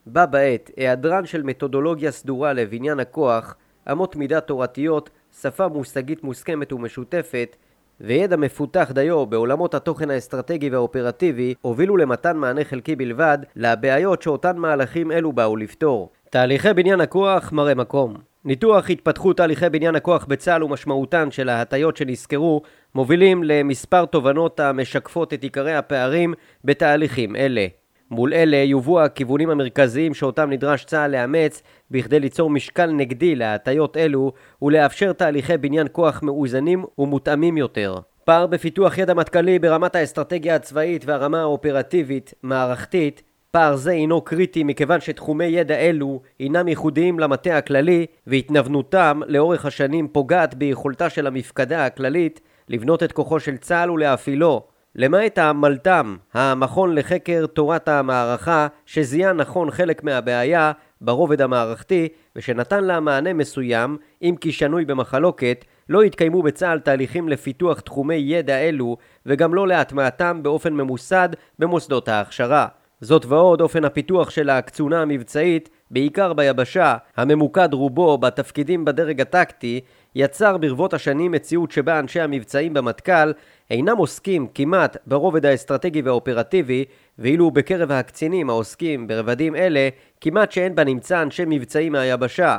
בה 0.06 0.26
בעת, 0.26 0.72
היעדרן 0.78 1.26
של 1.26 1.44
מתודולוגיה 1.44 2.12
סדורה 2.12 2.54
לבניין 2.54 3.00
הכוח, 3.00 3.56
אמות 3.92 4.16
מידה 4.16 4.42
תורתיות, 4.42 5.10
שפה 5.42 5.68
מושגית 5.68 6.24
מוסכמת 6.24 6.74
ומשותפת, 6.74 7.56
וידע 8.02 8.36
מפותח 8.36 8.92
דיו 8.96 9.26
בעולמות 9.26 9.74
התוכן 9.74 10.10
האסטרטגי 10.10 10.70
והאופרטיבי 10.70 11.54
הובילו 11.62 11.98
למתן 11.98 12.38
מענה 12.38 12.64
חלקי 12.64 12.96
בלבד 12.96 13.38
לבעיות 13.56 14.22
שאותן 14.22 14.58
מהלכים 14.58 15.12
אלו 15.12 15.34
באו 15.34 15.56
לפתור. 15.56 16.12
תהליכי 16.30 16.74
בניין 16.74 17.02
הכוח 17.02 17.52
מראה 17.52 17.76
מקום. 17.76 18.14
ניתוח 18.46 18.90
התפתחות 18.90 19.38
תהליכי 19.38 19.70
בניין 19.70 19.96
הכוח 19.96 20.26
בצה"ל 20.26 20.64
ומשמעותן 20.64 21.32
של 21.32 21.50
ההטיות 21.50 21.98
שנסקרו 21.98 22.62
מובילים 22.96 23.44
למספר 23.44 24.06
תובנות 24.06 24.60
המשקפות 24.60 25.34
את 25.34 25.44
עיקרי 25.44 25.76
הפערים 25.76 26.34
בתהליכים 26.64 27.36
אלה. 27.36 27.68
מול 28.14 28.34
אלה 28.34 28.58
יובאו 28.58 29.02
הכיוונים 29.02 29.50
המרכזיים 29.50 30.14
שאותם 30.14 30.50
נדרש 30.50 30.86
צה"ל 30.86 31.12
לאמץ 31.12 31.64
בכדי 31.92 32.20
ליצור 32.20 32.50
משקל 32.50 32.92
נגדי 32.92 33.36
להטיות 33.36 33.98
אלו 33.98 34.32
ולאפשר 34.62 35.14
תהליכי 35.14 35.58
בניין 35.58 35.88
כוח 35.92 36.24
מאוזנים 36.24 36.86
ומותאמים 36.98 37.58
יותר. 37.58 37.96
פער 38.26 38.48
בפיתוח 38.48 38.98
ידע 38.98 39.14
מטכ"לי 39.14 39.60
ברמת 39.60 39.96
האסטרטגיה 39.96 40.56
הצבאית 40.56 41.06
והרמה 41.06 41.42
האופרטיבית, 41.42 42.34
מערכתית, 42.44 43.24
פער 43.52 43.76
זה 43.76 43.92
הינו 43.92 44.22
קריטי 44.22 44.64
מכיוון 44.64 45.00
שתחומי 45.00 45.46
ידע 45.46 45.76
אלו 45.76 46.22
הינם 46.40 46.68
ייחודיים 46.68 47.20
למטה 47.20 47.58
הכללי 47.58 48.06
והתנוונותם 48.28 49.22
לאורך 49.28 49.66
השנים 49.66 50.08
פוגעת 50.08 50.56
ביכולתה 50.56 51.10
של 51.10 51.28
המפקדה 51.28 51.86
הכללית 51.86 52.42
לבנות 52.70 53.04
את 53.04 53.12
כוחו 53.12 53.40
של 53.40 53.58
צה"ל 53.58 53.92
ולהפעילו 53.92 54.64
למעט 54.96 55.38
המלת"ם, 55.38 56.18
המכון 56.34 56.96
לחקר 56.96 57.46
תורת 57.46 57.88
המערכה, 57.88 58.68
שזיהה 58.86 59.34
נכון 59.34 59.72
חלק 59.72 60.04
מהבעיה 60.04 60.72
ברובד 61.02 61.42
המערכתי 61.42 62.08
ושנתן 62.36 62.84
לה 62.84 63.00
מענה 63.00 63.34
מסוים, 63.34 63.98
אם 64.22 64.36
כי 64.42 64.52
שנוי 64.52 64.86
במחלוקת, 64.86 65.66
לא 65.90 66.02
התקיימו 66.02 66.44
בצה"ל 66.44 66.80
תהליכים 66.80 67.30
לפיתוח 67.30 67.80
תחומי 67.80 68.16
ידע 68.16 68.58
אלו 68.58 68.98
וגם 69.26 69.54
לא 69.54 69.68
להטמעתם 69.68 70.44
באופן 70.44 70.74
ממוסד 70.74 71.30
במוסדות 71.60 72.08
ההכשרה. 72.08 72.68
זאת 73.02 73.26
ועוד 73.26 73.62
אופן 73.62 73.86
הפיתוח 73.86 74.30
של 74.30 74.50
הקצונה 74.50 75.02
המבצעית, 75.02 75.70
בעיקר 75.94 76.34
ביבשה, 76.34 76.96
הממוקד 77.18 77.74
רובו 77.74 78.18
בתפקידים 78.18 78.86
בדרג 78.86 79.22
הטקטי, 79.22 79.82
יצר 80.16 80.58
ברבות 80.58 80.94
השנים 80.94 81.32
מציאות 81.32 81.72
שבה 81.72 82.00
אנשי 82.00 82.22
המבצעים 82.22 82.74
במטכ"ל 82.74 83.32
אינם 83.72 83.98
עוסקים 83.98 84.48
כמעט 84.54 84.98
ברובד 85.08 85.46
האסטרטגי 85.46 86.02
והאופרטיבי, 86.02 86.86
ואילו 87.20 87.52
בקרב 87.52 87.92
הקצינים 87.92 88.50
העוסקים 88.50 89.08
ברבדים 89.08 89.56
אלה, 89.56 89.90
כמעט 90.22 90.52
שאין 90.52 90.76
בנמצא 90.76 91.22
אנשי 91.22 91.44
מבצעים 91.48 91.92
מהיבשה. 91.92 92.58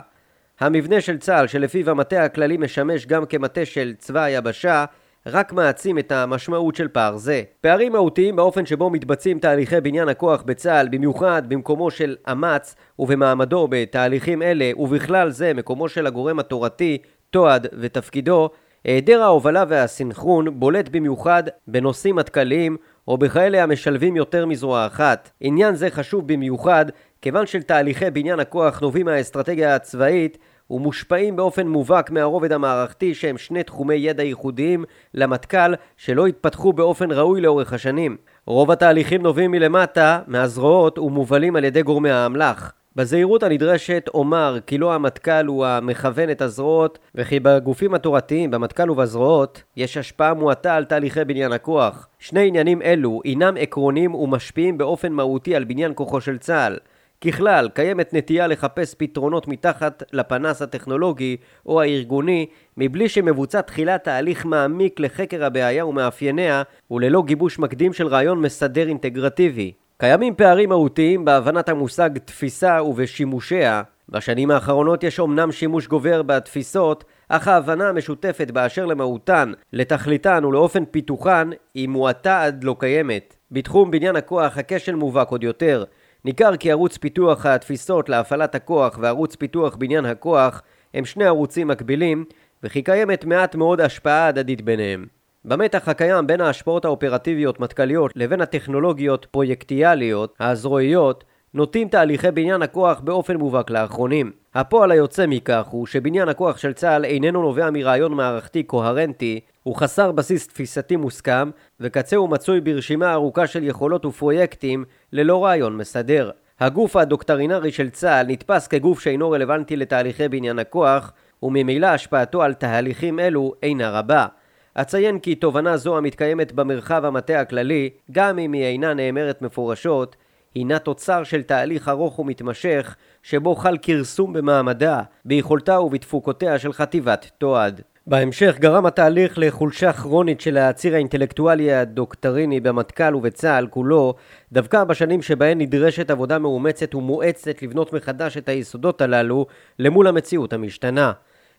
המבנה 0.60 1.00
של 1.00 1.18
צה"ל, 1.18 1.46
שלפיו 1.46 1.90
המטה 1.90 2.24
הכללי 2.24 2.56
משמש 2.56 3.06
גם 3.06 3.26
כמטה 3.26 3.64
של 3.64 3.92
צבא 3.98 4.22
היבשה, 4.22 4.84
רק 5.26 5.52
מעצים 5.52 5.98
את 5.98 6.12
המשמעות 6.12 6.74
של 6.74 6.88
פער 6.88 7.16
זה. 7.16 7.42
פערים 7.60 7.92
מהותיים 7.92 8.36
באופן 8.36 8.66
שבו 8.66 8.90
מתבצעים 8.90 9.38
תהליכי 9.38 9.80
בניין 9.80 10.08
הכוח 10.08 10.42
בצה"ל, 10.42 10.88
במיוחד 10.88 11.42
במקומו 11.48 11.90
של 11.90 12.16
אמ"ץ 12.32 12.74
ובמעמדו 12.98 13.68
בתהליכים 13.70 14.42
אלה, 14.42 14.70
ובכלל 14.76 15.30
זה 15.30 15.54
מקומו 15.54 15.88
של 15.88 16.06
הגורם 16.06 16.38
התורתי, 16.38 16.98
תועד 17.30 17.66
ותפקידו, 17.80 18.50
היעדר 18.84 19.22
ההובלה 19.22 19.64
והסינכרון 19.68 20.60
בולט 20.60 20.88
במיוחד 20.88 21.42
בנושאים 21.68 22.16
מטכ"ליים 22.16 22.76
או 23.08 23.18
בכאלה 23.18 23.62
המשלבים 23.62 24.16
יותר 24.16 24.46
מזרוע 24.46 24.86
אחת. 24.86 25.30
עניין 25.40 25.74
זה 25.74 25.90
חשוב 25.90 26.32
במיוחד 26.32 26.86
כיוון 27.22 27.46
של 27.46 27.62
תהליכי 27.62 28.10
בניין 28.10 28.40
הכוח 28.40 28.80
נובעים 28.80 29.06
מהאסטרטגיה 29.06 29.74
הצבאית 29.74 30.38
ומושפעים 30.70 31.36
באופן 31.36 31.68
מובהק 31.68 32.10
מהרובד 32.10 32.52
המערכתי 32.52 33.14
שהם 33.14 33.38
שני 33.38 33.62
תחומי 33.62 33.94
ידע 33.94 34.22
ייחודיים 34.22 34.84
למטכ"ל 35.14 35.74
שלא 35.96 36.26
התפתחו 36.26 36.72
באופן 36.72 37.12
ראוי 37.12 37.40
לאורך 37.40 37.72
השנים. 37.72 38.16
רוב 38.46 38.70
התהליכים 38.70 39.22
נובעים 39.22 39.50
מלמטה, 39.50 40.20
מהזרועות 40.26 40.98
ומובלים 40.98 41.56
על 41.56 41.64
ידי 41.64 41.82
גורמי 41.82 42.10
האמל"ח. 42.10 42.72
בזהירות 42.96 43.42
הנדרשת 43.42 44.10
אומר 44.14 44.58
כי 44.66 44.78
לא 44.78 44.94
המטכ"ל 44.94 45.46
הוא 45.46 45.66
המכוון 45.66 46.30
את 46.30 46.42
הזרועות 46.42 46.98
וכי 47.14 47.40
בגופים 47.40 47.94
התורתיים, 47.94 48.50
במטכ"ל 48.50 48.90
ובזרועות, 48.90 49.62
יש 49.76 49.96
השפעה 49.96 50.34
מועטה 50.34 50.76
על 50.76 50.84
תהליכי 50.84 51.24
בניין 51.24 51.52
הכוח. 51.52 52.08
שני 52.18 52.48
עניינים 52.48 52.82
אלו 52.82 53.20
אינם 53.24 53.54
עקרוניים 53.58 54.14
ומשפיעים 54.14 54.78
באופן 54.78 55.12
מהותי 55.12 55.56
על 55.56 55.64
בניין 55.64 55.92
כוחו 55.94 56.20
של 56.20 56.38
צה"ל. 56.38 56.76
ככלל, 57.26 57.68
קיימת 57.74 58.14
נטייה 58.14 58.46
לחפש 58.46 58.94
פתרונות 58.98 59.48
מתחת 59.48 60.02
לפנס 60.12 60.62
הטכנולוגי 60.62 61.36
או 61.66 61.80
הארגוני, 61.80 62.46
מבלי 62.76 63.08
שמבוצע 63.08 63.60
תחילה 63.60 63.98
תהליך 63.98 64.46
מעמיק 64.46 65.00
לחקר 65.00 65.44
הבעיה 65.44 65.86
ומאפייניה, 65.86 66.62
וללא 66.90 67.22
גיבוש 67.26 67.58
מקדים 67.58 67.92
של 67.92 68.06
רעיון 68.06 68.40
מסדר 68.40 68.88
אינטגרטיבי. 68.88 69.72
קיימים 69.98 70.34
פערים 70.34 70.68
מהותיים 70.68 71.24
בהבנת 71.24 71.68
המושג 71.68 72.10
תפיסה 72.24 72.82
ובשימושיה. 72.82 73.82
בשנים 74.08 74.50
האחרונות 74.50 75.04
יש 75.04 75.20
אמנם 75.20 75.52
שימוש 75.52 75.86
גובר 75.86 76.22
בתפיסות, 76.22 77.04
אך 77.28 77.48
ההבנה 77.48 77.88
המשותפת 77.88 78.50
באשר 78.50 78.86
למהותן, 78.86 79.52
לתכליתן 79.72 80.44
ולאופן 80.44 80.84
פיתוחן 80.84 81.50
היא 81.74 81.88
מועטה 81.88 82.42
עד 82.42 82.64
לא 82.64 82.76
קיימת. 82.78 83.36
בתחום 83.50 83.90
בניין 83.90 84.16
הכוח 84.16 84.58
הכשל 84.58 84.94
מובהק 84.94 85.28
עוד 85.28 85.44
יותר. 85.44 85.84
ניכר 86.24 86.56
כי 86.56 86.70
ערוץ 86.70 86.96
פיתוח 86.96 87.46
התפיסות 87.46 88.08
להפעלת 88.08 88.54
הכוח 88.54 88.98
וערוץ 89.00 89.36
פיתוח 89.36 89.76
בניין 89.76 90.04
הכוח 90.04 90.62
הם 90.94 91.04
שני 91.04 91.24
ערוצים 91.24 91.68
מקבילים, 91.68 92.24
וכי 92.62 92.82
קיימת 92.82 93.24
מעט 93.24 93.54
מאוד 93.54 93.80
השפעה 93.80 94.26
הדדית 94.26 94.62
ביניהם. 94.62 95.06
במתח 95.44 95.88
הקיים 95.88 96.26
בין 96.26 96.40
ההשפעות 96.40 96.84
האופרטיביות 96.84 97.60
מטכ"ליות 97.60 98.12
לבין 98.16 98.40
הטכנולוגיות 98.40 99.26
פרויקטיאליות, 99.30 100.34
הזרועיות, 100.40 101.24
נוטים 101.54 101.88
תהליכי 101.88 102.30
בניין 102.30 102.62
הכוח 102.62 103.00
באופן 103.00 103.36
מובהק 103.36 103.70
לאחרונים. 103.70 104.32
הפועל 104.54 104.90
היוצא 104.90 105.26
מכך 105.26 105.66
הוא 105.66 105.86
שבניין 105.86 106.28
הכוח 106.28 106.58
של 106.58 106.72
צה"ל 106.72 107.04
איננו 107.04 107.42
נובע 107.42 107.70
מרעיון 107.70 108.12
מערכתי 108.14 108.62
קוהרנטי, 108.62 109.40
הוא 109.64 109.76
חסר 109.76 110.12
בסיס 110.12 110.48
תפיסתי 110.48 110.96
מוסכם, 110.96 111.50
וקצה 111.80 112.16
הוא 112.16 112.28
מצוי 112.28 112.60
ברשימה 112.60 113.12
ארוכה 113.12 113.46
של 113.46 113.64
יכולות 113.64 114.04
ופרויקטים 114.04 114.84
ללא 115.12 115.44
רעיון 115.44 115.76
מסדר. 115.76 116.30
הגוף 116.60 116.96
הדוקטרינרי 116.96 117.72
של 117.72 117.90
צה"ל 117.90 118.26
נתפס 118.26 118.66
כגוף 118.66 119.00
שאינו 119.00 119.30
רלוונטי 119.30 119.76
לתהליכי 119.76 120.28
בניין 120.28 120.58
הכוח, 120.58 121.12
וממילא 121.42 121.86
השפעתו 121.86 122.42
על 122.42 122.54
תהליכים 122.54 123.20
אלו 123.20 123.52
אינה 123.62 123.90
רבה. 123.90 124.26
אציין 124.74 125.18
כי 125.18 125.34
תובנה 125.34 125.76
זו 125.76 125.96
המתקיימת 125.96 126.52
במרחב 126.52 127.04
המטה 127.04 127.40
הכללי, 127.40 127.90
גם 128.12 128.38
אם 128.38 128.52
היא 128.52 128.64
אינה 128.64 128.94
נאמרת 128.94 129.42
מפורשות, 129.42 130.16
הינה 130.54 130.78
תוצר 130.78 131.24
של 131.24 131.42
תהליך 131.42 131.88
ארוך 131.88 132.18
ומתמשך, 132.18 132.96
שבו 133.22 133.54
חל 133.54 133.76
כרסום 133.82 134.32
במעמדה, 134.32 135.02
ביכולתה 135.24 135.80
ובתפוקותיה 135.80 136.58
של 136.58 136.72
חטיבת 136.72 137.30
תועד. 137.38 137.80
בהמשך 138.06 138.56
גרם 138.58 138.86
התהליך 138.86 139.38
לחולשה 139.38 139.92
כרונית 139.92 140.40
של 140.40 140.56
הציר 140.56 140.94
האינטלקטואלי 140.94 141.72
הדוקטריני 141.72 142.60
במטכ"ל 142.60 143.14
ובצה"ל 143.14 143.66
כולו, 143.66 144.14
דווקא 144.52 144.84
בשנים 144.84 145.22
שבהן 145.22 145.60
נדרשת 145.60 146.10
עבודה 146.10 146.38
מאומצת 146.38 146.94
ומואצת 146.94 147.62
לבנות 147.62 147.92
מחדש 147.92 148.36
את 148.36 148.48
היסודות 148.48 149.00
הללו 149.00 149.46
למול 149.78 150.06
המציאות 150.06 150.52
המשתנה. 150.52 151.12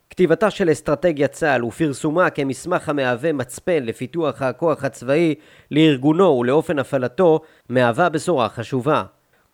כתיבתה 0.10 0.50
של 0.50 0.72
אסטרטגיית 0.72 1.32
צה"ל 1.32 1.66
ופרסומה 1.66 2.30
כמסמך 2.30 2.90
המהווה 2.90 3.34
מצפן 3.34 3.84
לפיתוח 3.84 4.42
הכוח 4.42 4.84
הצבאי, 4.84 5.36
לארגונו 5.72 6.38
ולאופן 6.40 6.80
הפעלתו, 6.80 7.40
מהווה 7.70 8.10
בשורה 8.10 8.50
חשובה. 8.50 9.04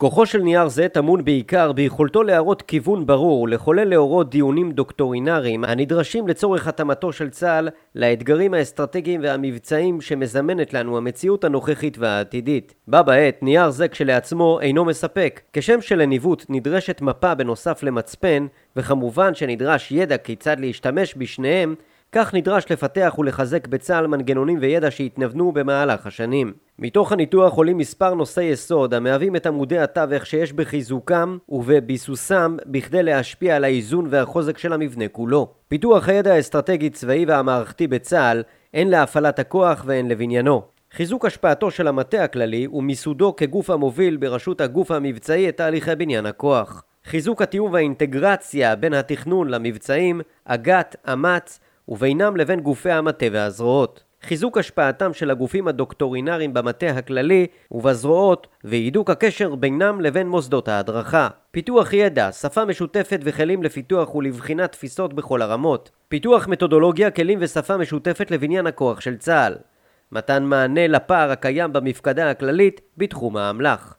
כוחו 0.01 0.25
של 0.25 0.41
נייר 0.41 0.67
זה 0.67 0.87
טמון 0.87 1.25
בעיקר 1.25 1.71
ביכולתו 1.71 2.23
להראות 2.23 2.61
כיוון 2.61 3.05
ברור 3.05 3.41
ולחולל 3.41 3.87
לאורו 3.87 4.23
דיונים 4.23 4.71
דוקטורינריים 4.71 5.63
הנדרשים 5.63 6.27
לצורך 6.27 6.67
התאמתו 6.67 7.13
של 7.13 7.29
צה"ל 7.29 7.69
לאתגרים 7.95 8.53
האסטרטגיים 8.53 9.21
והמבצעיים 9.23 10.01
שמזמנת 10.01 10.73
לנו 10.73 10.97
המציאות 10.97 11.43
הנוכחית 11.43 11.97
והעתידית. 11.97 12.73
בה 12.87 13.03
בעת, 13.03 13.43
נייר 13.43 13.69
זה 13.69 13.87
כשלעצמו 13.87 14.59
אינו 14.61 14.85
מספק, 14.85 15.41
כשם 15.53 15.81
שלניווט 15.81 16.45
נדרשת 16.49 17.01
מפה 17.01 17.35
בנוסף 17.35 17.83
למצפן, 17.83 18.47
וכמובן 18.75 19.35
שנדרש 19.35 19.91
ידע 19.91 20.17
כיצד 20.17 20.59
להשתמש 20.59 21.13
בשניהם, 21.17 21.75
כך 22.15 22.33
נדרש 22.33 22.65
לפתח 22.71 23.15
ולחזק 23.17 23.67
בצה"ל 23.67 24.07
מנגנונים 24.07 24.57
וידע 24.61 24.91
שהתנוונו 24.91 25.51
במהלך 25.51 26.07
השנים. 26.07 26.53
מתוך 26.79 27.11
הניתוח 27.11 27.53
עולים 27.53 27.77
מספר 27.77 28.13
נושאי 28.13 28.43
יסוד 28.43 28.93
המהווים 28.93 29.35
את 29.35 29.45
עמודי 29.45 29.79
התווך 29.79 30.25
שיש 30.25 30.53
בחיזוקם 30.53 31.37
ובביסוסם 31.49 32.57
בכדי 32.65 33.03
להשפיע 33.03 33.55
על 33.55 33.63
האיזון 33.63 34.07
והחוזק 34.09 34.57
של 34.57 34.73
המבנה 34.73 35.07
כולו. 35.07 35.53
פיתוח 35.67 36.09
הידע 36.09 36.33
האסטרטגי 36.33 36.89
צבאי 36.89 37.25
והמערכתי 37.25 37.87
בצה"ל 37.87 38.43
הן 38.73 38.87
להפעלת 38.87 39.39
הכוח 39.39 39.83
והן 39.85 40.07
לבניינו. 40.07 40.61
חיזוק 40.91 41.25
השפעתו 41.25 41.71
של 41.71 41.87
המטה 41.87 42.23
הכללי 42.23 42.67
ומיסודו 42.67 43.35
כגוף 43.35 43.69
המוביל 43.69 44.17
בראשות 44.17 44.61
הגוף 44.61 44.91
המבצעי 44.91 45.49
את 45.49 45.57
תהליכי 45.57 45.95
בניין 45.95 46.25
הכוח. 46.25 46.83
חיזוק 47.05 47.41
התיאום 47.41 47.73
והאינטגרציה 47.73 48.75
בין 48.75 48.93
התכנון 48.93 49.49
למבצעים, 49.49 50.21
אג"ת, 50.45 50.95
אמ"ץ 51.13 51.59
ובינם 51.91 52.37
לבין 52.37 52.59
גופי 52.59 52.91
המטה 52.91 53.25
והזרועות. 53.31 54.03
חיזוק 54.21 54.57
השפעתם 54.57 55.13
של 55.13 55.31
הגופים 55.31 55.67
הדוקטורינריים 55.67 56.53
במטה 56.53 56.87
הכללי 56.87 57.47
ובזרועות 57.71 58.47
והידוק 58.63 59.09
הקשר 59.09 59.55
בינם 59.55 60.01
לבין 60.01 60.27
מוסדות 60.27 60.67
ההדרכה. 60.67 61.27
פיתוח 61.51 61.93
ידע, 61.93 62.31
שפה 62.31 62.65
משותפת 62.65 63.19
וכלים 63.23 63.63
לפיתוח 63.63 64.15
ולבחינת 64.15 64.71
תפיסות 64.71 65.13
בכל 65.13 65.41
הרמות. 65.41 65.91
פיתוח 66.09 66.47
מתודולוגיה, 66.47 67.11
כלים 67.11 67.39
ושפה 67.41 67.77
משותפת 67.77 68.31
לבניין 68.31 68.67
הכוח 68.67 69.01
של 69.01 69.17
צה"ל. 69.17 69.55
מתן 70.11 70.43
מענה 70.43 70.87
לפער 70.87 71.31
הקיים 71.31 71.73
במפקדה 71.73 72.29
הכללית 72.29 72.81
בתחום 72.97 73.37
האמל"ח. 73.37 73.95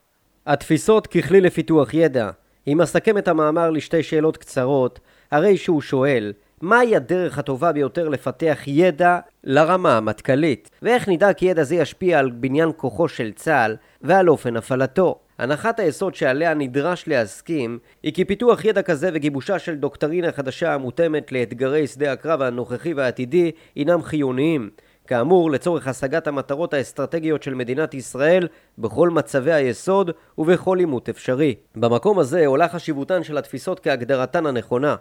התפיסות 0.47 1.07
ככלי 1.07 1.40
לפיתוח 1.40 1.95
ידע. 1.95 2.31
אם 2.66 2.81
אסכם 2.81 3.19
את 3.19 3.29
המאמר 3.29 3.71
לשתי 3.71 4.03
שאלות 4.03 4.37
קצרות, 4.37 5.01
הרי 5.31 5.57
שהוא 5.57 5.81
שואל 5.81 6.33
מהי 6.62 6.96
הדרך 6.96 7.38
הטובה 7.38 7.72
ביותר 7.72 8.09
לפתח 8.09 8.59
ידע 8.66 9.18
לרמה 9.44 9.96
המטכ"לית, 9.96 10.70
ואיך 10.83 11.09
נדע 11.09 11.33
כי 11.33 11.46
ידע 11.46 11.62
זה 11.62 11.75
ישפיע 11.75 12.18
על 12.18 12.31
בניין 12.31 12.70
כוחו 12.77 13.09
של 13.09 13.33
צה"ל 13.33 13.77
ועל 14.03 14.31
אופן 14.31 14.57
הפעלתו. 14.57 15.18
הנחת 15.38 15.81
היסוד 15.81 16.14
שעליה 16.14 16.55
נדרש 16.55 17.05
להסכים 17.09 17.79
היא 18.03 18.12
כי 18.12 18.25
פיתוח 18.25 18.64
ידע 18.64 18.83
כזה 18.83 19.11
וגיבושה 19.14 19.59
של 19.59 19.75
דוקטרינה 19.75 20.33
חדשה 20.33 20.75
המותאמת 20.75 21.33
לאתגרי 21.33 21.87
שדה 21.87 22.12
הקרב 22.12 22.42
הנוכחי 22.42 22.94
והעתידי 22.94 23.51
הינם 23.75 24.03
חיוניים. 24.03 24.70
כאמור, 25.07 25.51
לצורך 25.51 25.88
השגת 25.88 26.27
המטרות 26.27 26.75
האסטרטגיות 26.75 27.42
של 27.42 27.55
מדינת 27.55 27.94
ישראל 27.94 28.48
בכל 28.79 29.11
מצבי 29.11 29.53
היסוד 29.53 30.11
ובכל 30.38 30.79
עימות 30.79 31.09
אפשרי. 31.09 31.55
במקום 31.77 32.18
הזה 32.18 32.46
עולה 32.46 32.68
חשיבותן 32.68 33.22
של 33.22 33.38
התפיסות 33.38 33.81
כהגדרתן 33.81 34.46
הנכונה. 34.46 34.96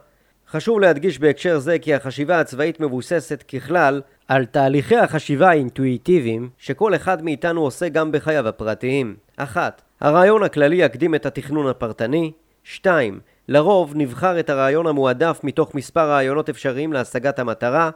חשוב 0.52 0.80
להדגיש 0.80 1.20
בהקשר 1.20 1.60
זה 1.60 1.80
כי 1.80 1.94
החשיבה 1.94 2.40
הצבאית 2.40 2.80
מבוססת 2.80 3.44
ככלל 3.44 4.02
על 4.28 4.46
תהליכי 4.46 4.96
החשיבה 4.98 5.50
האינטואיטיביים 5.50 6.50
שכל 6.58 6.96
אחד 6.96 7.24
מאיתנו 7.24 7.62
עושה 7.62 7.90
גם 7.90 8.12
בחייו 8.12 8.48
הפרטיים. 8.48 9.16
1. 9.38 9.82
הרעיון 10.02 10.44
הכללי 10.44 10.76
יקדים 10.76 11.16
את 11.16 11.26
התכנון 11.26 11.68
הפרטני. 11.68 12.32
2. 12.64 13.20
לרוב 13.48 13.94
נבחר 13.96 14.40
את 14.40 14.50
הרעיון 14.50 14.88
המועדף 14.88 15.40
מתוך 15.44 15.76
מספר 15.76 16.10
רעיונות 16.10 16.50
אפשריים 16.50 16.94
להשגת 16.94 17.40
המטרה. 17.40 17.90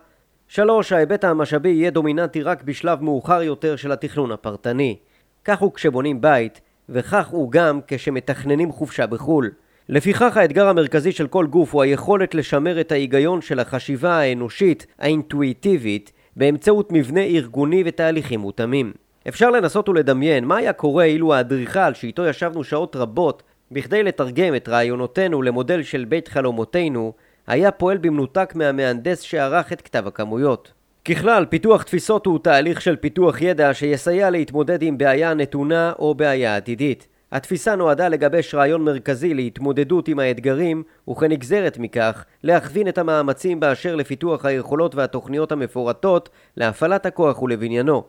3. 0.48 0.92
ההיבט 0.92 1.24
המשאבי 1.24 1.70
יהיה 1.70 1.90
דומיננטי 1.90 2.42
רק 2.42 2.64
בשלב 2.64 3.04
מאוחר 3.04 3.42
יותר 3.42 3.76
של 3.76 3.92
התכנון 3.92 4.32
הפרטני. 4.32 4.98
כך 5.46 5.60
הוא 5.60 5.74
כשבונים 5.74 6.22
בית, 6.22 6.62
וכך 6.90 7.28
הוא 7.28 7.52
גם 7.52 7.80
כשמתכננים 7.88 8.72
חופשה 8.72 9.08
בחו"ל. 9.08 9.52
לפיכך 9.90 10.38
האתגר 10.38 10.68
המרכזי 10.68 11.12
של 11.12 11.28
כל 11.28 11.48
גוף 11.48 11.74
הוא 11.74 11.84
היכולת 11.84 12.36
לשמר 12.36 12.82
את 12.82 12.92
ההיגיון 12.92 13.42
של 13.42 13.60
החשיבה 13.60 14.20
האנושית, 14.20 14.86
האינטואיטיבית, 15.00 16.12
באמצעות 16.36 16.92
מבנה 16.92 17.22
ארגוני 17.22 17.84
ותהליכים 17.86 18.40
מותאמים. 18.40 18.94
אפשר 19.28 19.50
לנסות 19.50 19.90
ולדמיין 19.90 20.46
מה 20.46 20.58
היה 20.58 20.74
קורה 20.74 21.04
אילו 21.04 21.34
האדריכל 21.34 21.94
שאיתו 21.94 22.26
ישבנו 22.26 22.64
שעות 22.64 22.96
רבות 22.96 23.44
בכדי 23.72 24.04
לתרגם 24.04 24.56
את 24.56 24.70
רעיונותינו 24.70 25.42
למודל 25.42 25.84
של 25.84 26.06
בית 26.06 26.28
חלומותינו, 26.28 27.14
היה 27.48 27.72
פועל 27.72 27.98
במנותק 27.98 28.54
מהמהנדס 28.56 29.22
שערך 29.22 29.74
את 29.74 29.82
כתב 29.82 30.08
הכמויות. 30.08 30.72
ככלל, 31.06 31.46
פיתוח 31.46 31.84
תפיסות 31.84 32.26
הוא 32.26 32.40
תהליך 32.40 32.82
של 32.82 32.96
פיתוח 32.96 33.42
ידע 33.42 33.74
שיסייע 33.74 34.30
להתמודד 34.30 34.82
עם 34.82 34.98
בעיה 34.98 35.34
נתונה 35.34 35.94
או 36.00 36.16
בעיה 36.16 36.56
עתידית. 36.56 37.08
התפיסה 37.36 37.76
נועדה 37.76 38.08
לגבש 38.08 38.56
רעיון 38.56 38.82
מרכזי 38.82 39.34
להתמודדות 39.34 40.08
עם 40.08 40.20
האתגרים, 40.20 40.84
וכנגזרת 41.10 41.78
מכך, 41.78 42.26
להכווין 42.44 42.88
את 42.88 42.98
המאמצים 42.98 43.60
באשר 43.60 43.96
לפיתוח 43.96 44.46
היכולות 44.46 44.96
והתוכניות 44.96 45.52
המפורטות 45.52 46.30
להפעלת 46.58 47.06
הכוח 47.06 47.42
ולבניינו. 47.42 48.04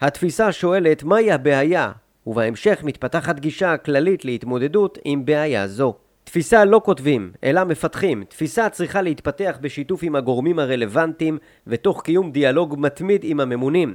התפיסה 0.00 0.52
שואלת 0.52 1.02
מהי 1.02 1.32
הבעיה, 1.32 1.92
ובהמשך 2.26 2.80
מתפתחת 2.84 3.40
גישה 3.40 3.76
כללית 3.76 4.24
להתמודדות 4.24 4.98
עם 5.04 5.24
בעיה 5.24 5.66
זו. 5.66 5.94
תפיסה 6.24 6.64
לא 6.64 6.80
כותבים, 6.84 7.32
אלא 7.44 7.64
מפתחים. 7.64 8.24
תפיסה 8.28 8.68
צריכה 8.68 9.02
להתפתח 9.02 9.58
בשיתוף 9.60 10.02
עם 10.02 10.16
הגורמים 10.16 10.58
הרלוונטיים 10.58 11.38
ותוך 11.66 12.02
קיום 12.02 12.32
דיאלוג 12.32 12.76
מתמיד 12.78 13.20
עם 13.24 13.40
הממונים. 13.40 13.94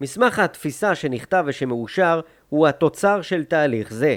מסמך 0.00 0.38
התפיסה 0.38 0.94
שנכתב 0.94 1.44
ושמאושר 1.46 2.20
הוא 2.48 2.66
התוצר 2.66 3.22
של 3.22 3.44
תהליך 3.44 3.92
זה. 3.92 4.16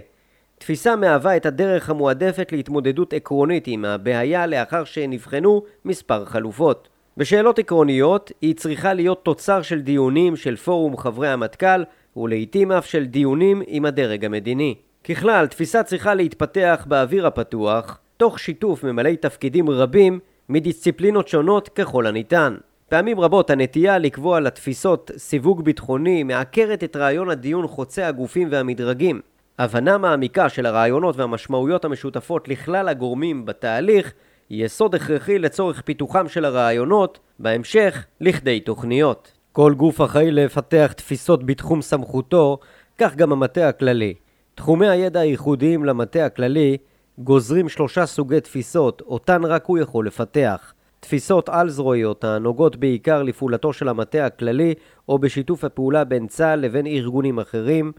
תפיסה 0.58 0.96
מהווה 0.96 1.38
את 1.38 1.46
הדרך 1.46 1.90
המועדפת 1.90 2.52
להתמודדות 2.52 3.14
עקרונית 3.14 3.64
עם 3.68 3.86
הבעיה 3.86 4.48
לאחר 4.48 4.84
שנבחנו 4.84 5.64
מספר 5.86 6.26
חלופות. 6.26 6.88
בשאלות 7.18 7.60
עקרוניות 7.60 8.32
היא 8.42 8.56
צריכה 8.56 8.94
להיות 8.94 9.26
תוצר 9.26 9.62
של 9.62 9.82
דיונים 9.82 10.36
של 10.36 10.56
פורום 10.56 10.98
חברי 10.98 11.30
המטכ"ל 11.30 11.84
ולעיתים 12.18 12.72
אף 12.72 12.86
של 12.86 13.06
דיונים 13.06 13.62
עם 13.68 13.86
הדרג 13.86 14.26
המדיני. 14.26 14.76
ככלל, 15.04 15.48
תפיסה 15.48 15.84
צריכה 15.84 16.14
להתפתח 16.14 16.86
באוויר 16.88 17.28
הפתוח, 17.28 18.00
תוך 18.18 18.40
שיתוף 18.40 18.84
ממלאי 18.84 19.18
תפקידים 19.18 19.70
רבים 19.70 20.20
מדיסציפלינות 20.50 21.28
שונות 21.28 21.70
ככל 21.70 22.06
הניתן. 22.08 22.56
פעמים 22.90 23.20
רבות 23.20 23.50
הנטייה 23.50 23.98
לקבוע 23.98 24.40
לתפיסות 24.40 25.12
סיווג 25.18 25.64
ביטחוני 25.64 26.24
מעקרת 26.24 26.84
את 26.84 26.96
רעיון 26.96 27.30
הדיון 27.30 27.68
חוצה 27.68 28.08
הגופים 28.08 28.48
והמדרגים. 28.52 29.22
הבנה 29.60 29.98
מעמיקה 29.98 30.50
של 30.50 30.66
הרעיונות 30.66 31.18
והמשמעויות 31.18 31.86
המשותפות 31.86 32.48
לכלל 32.48 32.88
הגורמים 32.88 33.46
בתהליך 33.46 34.14
היא 34.50 34.66
יסוד 34.66 34.96
הכרחי 34.96 35.40
לצורך 35.40 35.82
פיתוחם 35.82 36.28
של 36.28 36.46
הרעיונות, 36.46 37.20
בהמשך 37.40 38.06
לכדי 38.22 38.60
תוכניות. 38.60 39.32
כל 39.52 39.74
גוף 39.78 40.02
אחראי 40.02 40.32
לפתח 40.32 40.94
תפיסות 40.98 41.46
בתחום 41.46 41.82
סמכותו, 41.82 42.58
כך 42.98 43.16
גם 43.16 43.32
המטה 43.32 43.70
הכללי. 43.70 44.14
תחומי 44.56 44.90
הידע 44.90 45.20
הייחודיים 45.20 45.86
למטה 45.86 46.26
הכללי 46.26 46.78
גוזרים 47.18 47.70
שלושה 47.70 48.06
סוגי 48.06 48.42
תפיסות, 48.42 49.02
אותן 49.02 49.46
רק 49.46 49.66
הוא 49.66 49.78
יכול 49.78 50.08
לפתח. 50.08 50.74
תפיסות 51.00 51.50
על-זרועיות 51.50 52.24
הנוגעות 52.24 52.76
בעיקר 52.76 53.24
לפעולתו 53.24 53.74
של 53.74 53.88
המטה 53.88 54.26
הכללי 54.26 54.74
או 55.10 55.20
בשיתוף 55.20 55.64
הפעולה 55.64 56.04
בין 56.04 56.28
צה"ל 56.28 56.60
לבין 56.60 56.88
ארגונים 56.88 57.40
אחרים, 57.40 57.92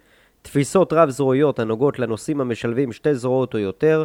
תפיסות 0.42 0.92
רב-זרועיות 0.92 1.58
הנוגעות 1.58 1.98
לנושאים 1.98 2.40
המשלבים 2.40 2.92
שתי 2.92 3.14
זרועות 3.14 3.54
או 3.54 3.58
יותר, 3.58 4.04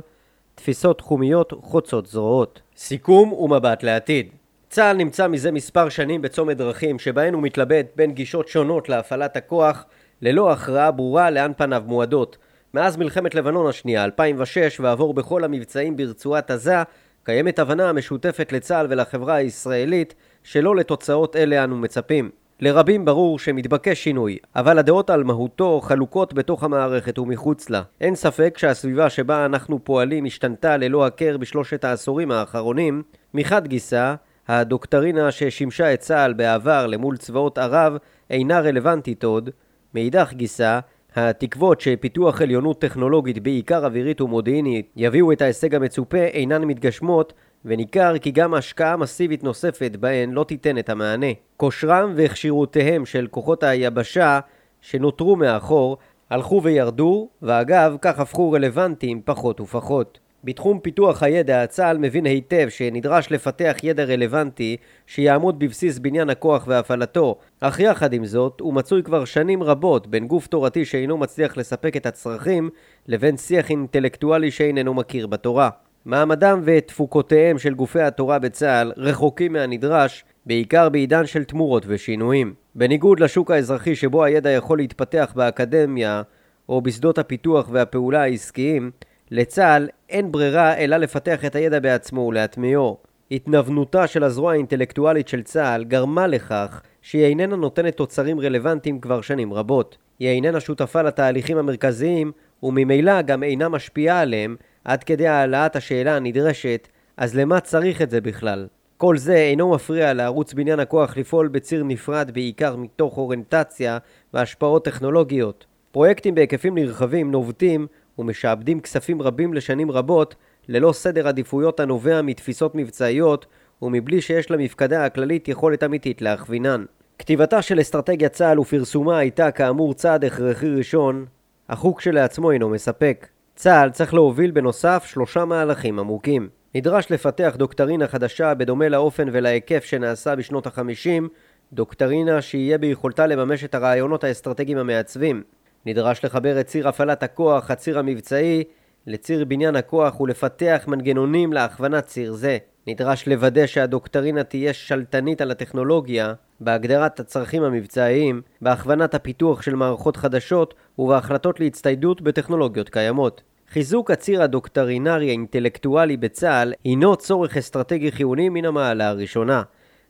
תפיסות 0.56 0.98
תחומיות 0.98 1.54
חוצות 1.62 2.06
זרועות. 2.06 2.62
סיכום 2.78 3.34
ומבט 3.34 3.84
לעתיד 3.84 4.30
צה"ל 4.70 4.98
נמצא 4.98 5.28
מזה 5.28 5.52
מספר 5.52 5.90
שנים 5.90 6.22
בצומת 6.22 6.58
דרכים 6.58 7.00
שבהן 7.00 7.34
הוא 7.34 7.44
מתלבט 7.44 7.86
בין 7.96 8.12
גישות 8.12 8.48
שונות 8.48 8.90
להפעלת 8.90 9.38
הכוח 9.38 9.86
ללא 10.22 10.52
הכרעה 10.52 10.92
ברורה 10.92 11.30
לאן 11.30 11.52
פניו 11.58 11.84
מועדות. 11.86 12.38
מאז 12.74 12.98
מלחמת 12.98 13.36
לבנון 13.36 13.68
השנייה, 13.68 14.04
2006, 14.04 14.80
ועבור 14.80 15.14
בכל 15.14 15.44
המבצעים 15.44 15.98
ברצועת 15.98 16.52
עזה, 16.52 16.84
קיימת 17.26 17.60
הבנה 17.60 17.90
המשותפת 17.90 18.52
לצה"ל 18.52 18.88
ולחברה 18.90 19.36
הישראלית 19.36 20.16
שלא 20.44 20.76
לתוצאות 20.76 21.36
אלה 21.36 21.64
אנו 21.64 21.78
מצפים. 21.78 22.30
לרבים 22.60 23.06
ברור 23.06 23.40
שמתבקש 23.40 24.04
שינוי, 24.04 24.38
אבל 24.56 24.80
הדעות 24.80 25.10
על 25.10 25.24
מהותו 25.24 25.82
חלוקות 25.82 26.34
בתוך 26.34 26.64
המערכת 26.64 27.20
ומחוץ 27.20 27.70
לה. 27.70 27.82
אין 28.02 28.16
ספק 28.16 28.58
שהסביבה 28.58 29.10
שבה 29.10 29.46
אנחנו 29.46 29.84
פועלים 29.84 30.26
השתנתה 30.26 30.78
ללא 30.78 31.06
הכר 31.06 31.38
בשלושת 31.38 31.84
העשורים 31.84 32.32
האחרונים. 32.32 33.04
מחד 33.34 33.68
גיסא, 33.68 34.16
הדוקטרינה 34.48 35.32
ששימשה 35.32 35.94
את 35.94 36.00
צה"ל 36.00 36.34
בעבר 36.34 36.88
למול 36.88 37.18
צבאות 37.18 37.58
ערב 37.58 37.98
אינה 38.30 38.60
רלוונטית 38.60 39.24
עוד. 39.24 39.50
מאידך 39.94 40.34
גיסא, 40.34 40.80
התקוות 41.16 41.82
שפיתוח 41.82 42.42
עליונות 42.42 42.82
טכנולוגית 42.82 43.44
בעיקר 43.44 43.86
אווירית 43.86 44.22
ומודיעינית 44.22 44.92
יביאו 44.96 45.32
את 45.32 45.42
ההישג 45.42 45.76
המצופה 45.76 46.18
אינן 46.18 46.64
מתגשמות 46.64 47.34
וניכר 47.66 48.18
כי 48.18 48.32
גם 48.32 48.54
השקעה 48.54 48.98
מסיבית 48.98 49.44
נוספת 49.44 49.96
בהן 50.00 50.32
לא 50.32 50.44
תיתן 50.44 50.78
את 50.78 50.90
המענה. 50.90 51.28
כושרם 51.58 52.14
וכשירותיהם 52.16 53.06
של 53.06 53.28
כוחות 53.32 53.64
היבשה 53.64 54.40
שנותרו 54.82 55.36
מאחור 55.36 55.98
הלכו 56.30 56.64
וירדו, 56.64 57.30
ואגב, 57.42 57.96
כך 58.02 58.20
הפכו 58.20 58.52
רלוונטיים 58.52 59.22
פחות 59.26 59.62
ופחות. 59.62 60.20
בתחום 60.46 60.80
פיתוח 60.80 61.24
הידע, 61.24 61.66
צה"ל 61.68 61.98
מבין 61.98 62.26
היטב 62.26 62.68
שנדרש 62.70 63.32
לפתח 63.32 63.76
ידע 63.84 64.04
רלוונטי 64.04 64.78
שיעמוד 65.08 65.60
בבסיס 65.60 66.00
בניין 66.00 66.30
הכוח 66.30 66.68
והפעלתו, 66.68 67.38
אך 67.60 67.80
יחד 67.80 68.14
עם 68.14 68.26
זאת, 68.26 68.60
הוא 68.60 68.74
מצוי 68.74 69.04
כבר 69.04 69.26
שנים 69.26 69.64
רבות 69.64 70.08
בין 70.08 70.28
גוף 70.28 70.48
תורתי 70.48 70.86
שאינו 70.86 71.18
מצליח 71.18 71.58
לספק 71.58 71.98
את 71.98 72.06
הצרכים, 72.06 72.70
לבין 73.08 73.38
שיח 73.38 73.70
אינטלקטואלי 73.70 74.52
שאיננו 74.52 74.94
מכיר 74.94 75.28
בתורה. 75.28 75.70
מעמדם 76.06 76.62
ותפוקותיהם 76.64 77.60
של 77.60 77.74
גופי 77.74 78.02
התורה 78.02 78.40
בצה"ל 78.40 78.92
רחוקים 78.98 79.54
מהנדרש, 79.54 80.26
בעיקר 80.46 80.90
בעידן 80.90 81.26
של 81.26 81.44
תמורות 81.44 81.84
ושינויים. 81.88 82.54
בניגוד 82.76 83.20
לשוק 83.20 83.52
האזרחי 83.52 83.96
שבו 83.96 84.24
הידע 84.24 84.50
יכול 84.52 84.78
להתפתח 84.78 85.34
באקדמיה 85.36 86.22
או 86.70 86.82
בשדות 86.82 87.18
הפיתוח 87.18 87.70
והפעולה 87.72 88.22
העסקיים, 88.22 88.92
לצה"ל 89.32 89.88
אין 90.10 90.32
ברירה 90.32 90.78
אלא 90.78 90.98
לפתח 90.98 91.46
את 91.46 91.56
הידע 91.56 91.80
בעצמו 91.80 92.22
ולהטמיעו. 92.22 92.98
התנוונותה 93.32 94.08
של 94.08 94.24
הזרוע 94.24 94.52
האינטלקטואלית 94.52 95.28
של 95.28 95.44
צה"ל 95.44 95.84
גרמה 95.84 96.28
לכך 96.28 96.82
שהיא 97.02 97.26
איננה 97.26 97.56
נותנת 97.56 97.98
תוצרים 97.98 98.40
רלוונטיים 98.40 99.00
כבר 99.00 99.22
שנים 99.22 99.54
רבות. 99.54 99.98
היא 100.20 100.30
איננה 100.30 100.60
שותפה 100.60 101.02
לתהליכים 101.02 101.58
המרכזיים 101.58 102.32
וממילא 102.64 103.22
גם 103.22 103.44
אינה 103.44 103.70
משפיעה 103.70 104.20
עליהם 104.20 104.56
עד 104.84 105.04
כדי 105.04 105.28
העלאת 105.28 105.76
השאלה 105.76 106.16
הנדרשת, 106.16 106.88
אז 107.18 107.36
למה 107.36 107.60
צריך 107.60 108.02
את 108.02 108.10
זה 108.10 108.22
בכלל? 108.22 108.68
כל 108.98 109.18
זה 109.18 109.36
אינו 109.36 109.72
מפריע 109.72 110.14
לערוץ 110.14 110.54
בניין 110.54 110.80
הכוח 110.80 111.18
לפעול 111.18 111.48
בציר 111.48 111.84
נפרד 111.84 112.32
בעיקר 112.34 112.76
מתוך 112.76 113.18
אוריינטציה 113.18 113.98
והשפעות 114.34 114.86
טכנולוגיות. 114.86 115.66
פרויקטים 115.92 116.36
בהיקפים 116.36 116.76
נרחבים 116.76 117.32
נובטים 117.32 117.88
ומשעבדים 118.20 118.80
כספים 118.80 119.22
רבים 119.22 119.54
לשנים 119.54 119.92
רבות 119.92 120.36
ללא 120.68 120.94
סדר 120.94 121.28
עדיפויות 121.28 121.80
הנובע 121.80 122.22
מתפיסות 122.22 122.76
מבצעיות 122.76 123.46
ומבלי 123.82 124.22
שיש 124.22 124.52
למפקדה 124.52 125.06
הכללית 125.06 125.48
יכולת 125.48 125.84
אמיתית 125.84 126.22
להכווינן. 126.22 126.86
כתיבתה 127.20 127.62
של 127.62 127.82
אסטרטגיית 127.82 128.32
צה"ל 128.32 128.60
ופרסומה 128.60 129.18
הייתה 129.18 129.52
כאמור 129.52 129.94
צעד 129.94 130.26
הכרחי 130.26 130.70
ראשון, 130.70 131.26
אך 131.68 131.80
הוא 131.80 131.96
כשלעצמו 131.96 132.52
אינו 132.52 132.70
מספק. 132.70 133.28
צה"ל 133.56 133.90
צריך 133.90 134.14
להוביל 134.14 134.52
בנוסף 134.52 135.04
שלושה 135.06 135.46
מהלכים 135.46 136.00
עמוקים. 136.00 136.50
נדרש 136.76 137.12
לפתח 137.12 137.56
דוקטרינה 137.58 138.08
חדשה 138.08 138.54
בדומה 138.54 138.90
לאופן 138.90 139.28
ולהיקף 139.32 139.84
שנעשה 139.84 140.36
בשנות 140.36 140.68
החמישים, 140.68 141.30
דוקטרינה 141.74 142.42
שיהיה 142.42 142.78
ביכולתה 142.78 143.28
לממש 143.28 143.64
את 143.64 143.76
הרעיונות 143.76 144.24
האסטרטגיים 144.24 144.78
המעצבים. 144.78 145.44
נדרש 145.86 146.26
לחבר 146.26 146.60
את 146.60 146.66
ציר 146.66 146.88
הפעלת 146.88 147.24
הכוח, 147.24 147.72
הציר 147.72 148.00
המבצעי, 148.00 148.64
לציר 149.08 149.46
בניין 149.46 149.76
הכוח 149.76 150.22
ולפתח 150.22 150.84
מנגנונים 150.88 151.54
להכוונת 151.54 152.06
ציר 152.06 152.34
זה. 152.34 152.58
נדרש 152.88 153.28
לוודא 153.28 153.66
שהדוקטרינה 153.66 154.44
תהיה 154.44 154.74
שלטנית 154.74 155.42
על 155.42 155.52
הטכנולוגיה, 155.52 156.34
בהגדרת 156.60 157.20
הצרכים 157.20 157.64
המבצעיים, 157.64 158.42
בהכוונת 158.62 159.16
הפיתוח 159.16 159.62
של 159.62 159.76
מערכות 159.76 160.18
חדשות 160.18 160.74
ובהחלטות 161.00 161.60
להצטיידות 161.60 162.22
בטכנולוגיות 162.22 162.90
קיימות. 162.90 163.42
חיזוק 163.70 164.12
הציר 164.12 164.42
הדוקטרינרי 164.42 165.28
האינטלקטואלי 165.28 166.18
בצה"ל 166.18 166.74
הינו 166.84 167.16
צורך 167.16 167.58
אסטרטגי 167.58 168.12
חיוני 168.12 168.50
מן 168.50 168.66
המעלה 168.66 169.10
הראשונה. 169.10 169.64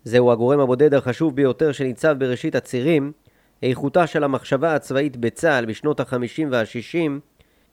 זהו 0.03 0.31
הגורם 0.31 0.59
הבודד 0.59 0.93
החשוב 0.93 1.35
ביותר 1.35 1.71
שניצב 1.71 2.15
בראשית 2.19 2.55
הצירים. 2.55 3.11
איכותה 3.63 4.07
של 4.07 4.23
המחשבה 4.23 4.75
הצבאית 4.75 5.17
בצה"ל 5.17 5.65
בשנות 5.65 5.99
ה-50 5.99 6.47
וה-60 6.51 7.19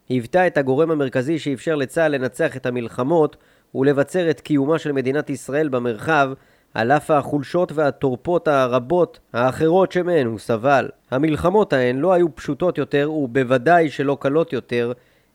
היוותה 0.09 0.47
את 0.47 0.57
הגורם 0.57 0.91
המרכזי 0.91 1.39
שאפשר 1.39 1.75
לצה"ל 1.75 2.15
לנצח 2.15 2.57
את 2.57 2.65
המלחמות 2.65 3.35
ולבצר 3.75 4.29
את 4.29 4.41
קיומה 4.41 4.79
של 4.79 4.91
מדינת 4.91 5.29
ישראל 5.29 5.69
במרחב 5.69 6.31
על 6.73 6.91
אף 6.91 7.11
החולשות 7.11 7.71
והתורפות 7.71 8.47
הרבות 8.47 9.19
האחרות 9.33 9.91
שמהן 9.91 10.27
הוא 10.27 10.39
סבל. 10.39 10.89
המלחמות 11.11 11.73
ההן 11.73 11.97
לא 11.97 12.13
היו 12.13 12.35
פשוטות 12.35 12.77
יותר 12.77 13.11
ובוודאי 13.11 13.89
שלא 13.89 14.17
קלות 14.21 14.53
יותר, 14.53 14.91